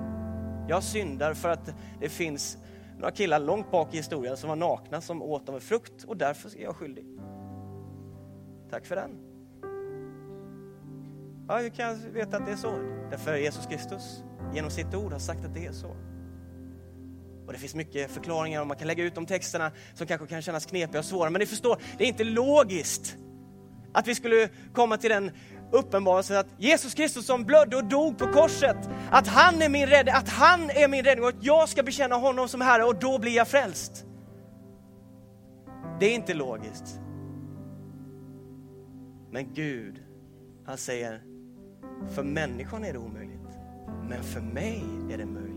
Jag 0.70 0.84
syndar 0.84 1.34
för 1.34 1.50
att 1.50 1.76
det 2.00 2.10
finns 2.10 2.58
några 2.98 3.12
killar 3.12 3.39
långt 3.39 3.72
bak 3.72 3.94
i 3.94 3.98
historien 3.98 4.38
som 4.38 4.50
var 4.50 4.56
nakna 4.56 5.02
som 5.02 5.22
åt 5.22 5.50
av 5.50 5.56
en 5.56 5.62
frukt 5.62 6.04
och 6.04 6.18
därför 6.18 6.58
är 6.58 6.63
jag 6.63 6.76
skyldig. 6.76 7.06
Tack 8.70 8.86
för 8.86 8.96
den. 8.96 9.12
Ja, 11.48 11.58
hur 11.58 11.70
kan 11.70 11.86
jag 11.86 11.96
veta 11.96 12.38
att 12.38 12.46
det 12.46 12.52
är 12.52 12.56
så? 12.56 12.72
Därför 13.10 13.38
Jesus 13.38 13.65
Kristus 13.65 14.24
genom 14.54 14.72
sitt 14.72 14.96
ord 14.96 15.12
har 15.12 15.20
sagt 15.20 15.46
att 15.46 15.54
det 15.54 15.65
är 15.65 15.72
så. 15.72 15.96
Och 17.46 17.54
det 17.54 17.60
finns 17.60 17.76
mycket 17.76 18.12
förklaringar 18.12 18.62
och 18.62 18.68
man 18.68 18.78
kan 18.78 18.88
lägga 18.88 19.04
ut 19.04 19.15
de 19.15 19.26
texterna 19.26 19.72
som 19.94 20.08
kanske 20.08 20.28
kan 20.28 20.41
kännas 20.41 20.65
knepiga 20.65 21.00
och 21.00 21.06
svåra. 21.06 21.30
Men 21.30 21.39
ni 21.39 21.46
förstår, 21.46 21.82
det 21.98 22.04
är 22.04 22.08
inte 22.08 22.24
logiskt 22.24 23.18
att 23.96 24.08
vi 24.08 24.16
skulle 24.16 24.50
komma 24.74 24.98
till 24.98 25.10
den 25.10 25.32
uppenbarelsen 25.72 26.38
att 26.38 26.48
Jesus 26.58 26.94
Kristus 26.94 27.26
som 27.26 27.44
blödde 27.44 27.76
och 27.76 27.86
dog 27.86 28.18
på 28.18 28.28
korset, 28.28 28.78
att 29.12 29.28
han 29.28 29.62
är 29.62 29.70
min 29.70 29.88
räddning, 29.88 30.14
att 30.16 30.30
han 30.30 30.70
är 30.70 30.88
min 30.88 31.06
räddning 31.06 31.24
och 31.24 31.30
att 31.30 31.44
jag 31.44 31.70
ska 31.70 31.84
bekänna 31.84 32.16
honom 32.16 32.48
som 32.48 32.62
Herre 32.62 32.84
och 32.84 33.00
då 33.00 33.20
blir 33.20 33.36
jag 33.36 33.48
frälst. 33.48 34.06
Det 36.00 36.06
är 36.06 36.16
inte 36.16 36.34
logiskt. 36.34 37.00
Men 39.32 39.54
Gud, 39.54 40.04
han 40.66 40.78
säger, 40.78 41.24
för 42.16 42.24
människan 42.24 42.86
är 42.86 42.94
det 42.94 43.00
omöjligt, 43.00 43.42
men 44.10 44.24
för 44.24 44.42
mig 44.42 44.84
är 45.12 45.18
det 45.18 45.26
möjligt. 45.26 45.56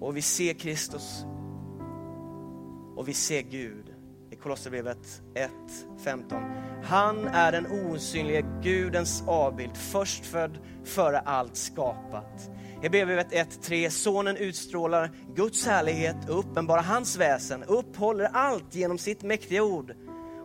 Och 0.00 0.16
vi 0.16 0.22
ser 0.22 0.54
Kristus 0.54 1.24
och 2.96 3.08
vi 3.08 3.14
ser 3.14 3.42
Gud 3.42 3.94
i 4.30 4.36
Kolosserbrevet 4.36 5.22
1.15. 6.04 6.82
Han 6.84 7.26
är 7.26 7.52
den 7.52 7.66
osynlige 7.66 8.44
Gudens 8.62 9.22
avbild, 9.26 9.76
förstfödd 9.76 10.58
före 10.84 11.18
allt 11.18 11.56
skapat. 11.56 12.50
Hebreerbrevet 12.82 13.32
1.3. 13.32 13.90
Sonen 13.90 14.36
utstrålar 14.36 15.10
Guds 15.34 15.66
härlighet 15.66 16.28
och 16.28 16.38
uppenbarar 16.38 16.82
hans 16.82 17.16
väsen, 17.16 17.64
upphåller 17.64 18.24
allt 18.32 18.74
genom 18.74 18.98
sitt 18.98 19.22
mäktiga 19.22 19.62
ord. 19.62 19.94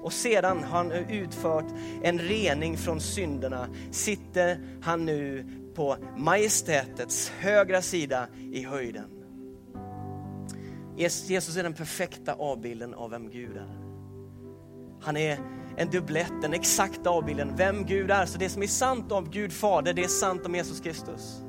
Och 0.04 0.14
sedan 0.14 0.64
har 0.64 0.78
han 0.78 0.92
utfört 0.92 1.66
en 2.04 2.20
rening 2.20 2.78
från 2.78 3.02
synderna, 3.02 3.68
sitter 3.92 4.60
han 4.82 5.06
nu 5.06 5.46
på 5.76 5.98
majestätets 6.18 7.30
högra 7.30 7.82
sida 7.82 8.28
i 8.52 8.64
höjden. 8.64 9.21
Jesus 10.98 11.58
är 11.58 11.64
den 11.64 11.74
perfekta 11.74 12.34
avbilden 12.34 12.94
av 12.94 13.10
vem 13.10 13.30
Gud 13.30 13.58
är. 13.58 13.82
Han 15.02 15.18
är 15.18 15.40
en 15.78 15.90
dubblett, 15.90 16.34
den 16.42 16.54
exakta 16.54 17.10
avbilden 17.10 17.56
vem 17.56 17.86
Gud 17.86 18.12
är. 18.12 18.26
Så 18.26 18.38
det 18.38 18.50
som 18.50 18.64
är 18.64 18.68
sant 18.68 19.12
om 19.12 19.32
Gud 19.32 19.54
Fader, 19.54 19.94
det 19.94 20.04
är 20.04 20.08
sant 20.08 20.46
om 20.46 20.56
Jesus 20.56 20.80
Kristus. 20.80 21.42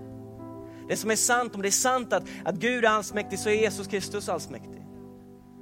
Det 0.89 0.97
som 0.97 1.11
är 1.11 1.17
sant, 1.17 1.55
om 1.55 1.63
det 1.63 1.69
är 1.69 1.71
sant 1.71 2.13
att, 2.13 2.25
att 2.45 2.55
Gud 2.55 2.85
är 2.85 2.89
allsmäktig 2.89 3.39
så 3.39 3.49
är 3.49 3.55
Jesus 3.55 3.87
Kristus 3.87 4.29
allsmäktig. 4.29 4.83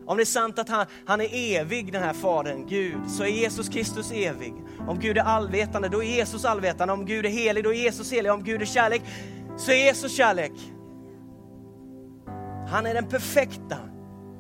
Om 0.07 0.17
det 0.17 0.23
är 0.23 0.25
sant 0.25 0.59
att 0.59 0.69
han, 0.69 0.87
han 1.07 1.21
är 1.21 1.29
evig, 1.35 1.93
den 1.93 2.03
här 2.03 2.13
Fadern, 2.13 2.67
Gud, 2.67 3.11
så 3.11 3.23
är 3.23 3.29
Jesus 3.29 3.69
Kristus 3.69 4.13
evig. 4.13 4.55
Om 4.89 4.99
Gud 4.99 5.19
är 5.19 5.23
allvetande, 5.23 5.89
då 5.89 6.03
är 6.03 6.17
Jesus 6.17 6.45
allvetande. 6.45 6.95
Om 6.95 7.07
Gud 7.07 7.27
är 7.27 7.31
helig, 7.31 7.65
då 7.65 7.75
är 7.75 7.79
Jesus 7.79 8.13
helig. 8.13 8.33
Om 8.33 8.45
Gud 8.45 8.63
är 8.63 8.67
kärlek, 8.67 9.03
så 9.57 9.71
är 9.71 9.77
Jesus 9.77 10.17
kärlek. 10.17 10.53
Han 12.71 12.87
är 12.87 12.95
den 12.95 13.07
perfekta 13.07 13.77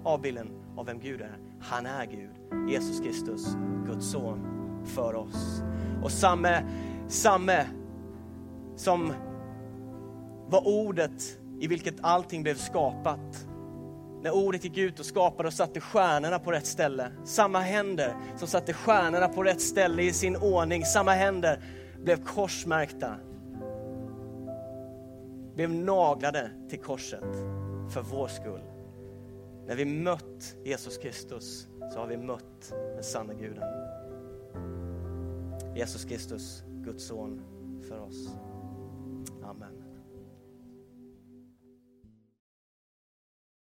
avbilden 0.04 0.48
av 0.76 0.86
vem 0.86 0.98
Gud 0.98 1.20
är. 1.20 1.38
Han 1.60 1.86
är 1.86 2.06
Gud. 2.06 2.30
Jesus 2.70 3.00
Kristus, 3.00 3.46
Guds 3.86 4.10
son, 4.10 4.46
för 4.84 5.14
oss. 5.14 5.62
Och 6.02 6.10
samme, 6.10 6.64
samme 7.08 7.66
som 8.76 9.12
var 10.48 10.68
ordet 10.68 11.38
i 11.60 11.66
vilket 11.66 11.94
allting 12.00 12.42
blev 12.42 12.54
skapat. 12.54 13.46
När 14.22 14.34
ordet 14.34 14.64
gick 14.64 14.78
ut 14.78 15.00
och 15.00 15.06
skapade 15.06 15.46
och 15.46 15.54
satte 15.54 15.80
stjärnorna 15.80 16.38
på 16.38 16.52
rätt 16.52 16.66
ställe. 16.66 17.12
Samma 17.24 17.60
händer 17.60 18.14
som 18.36 18.48
satte 18.48 18.72
stjärnorna 18.72 19.28
på 19.28 19.42
rätt 19.42 19.60
ställe 19.60 20.02
i 20.02 20.12
sin 20.12 20.36
ordning, 20.36 20.84
samma 20.84 21.12
händer 21.12 21.62
blev 22.04 22.24
korsmärkta. 22.24 23.14
Blev 25.54 25.70
naglade 25.70 26.50
till 26.68 26.80
korset 26.80 27.59
för 27.90 28.02
vår 28.02 28.28
skull. 28.28 28.62
När 29.66 29.76
vi 29.76 29.84
mött 29.84 30.56
Jesus 30.64 30.98
Kristus 30.98 31.68
så 31.92 31.98
har 31.98 32.06
vi 32.06 32.16
mött 32.16 32.74
den 32.94 33.02
sanna 33.02 33.34
guden. 33.34 33.68
Jesus 35.76 36.04
Kristus, 36.04 36.62
Guds 36.66 37.04
son 37.04 37.42
för 37.88 38.00
oss. 38.00 38.28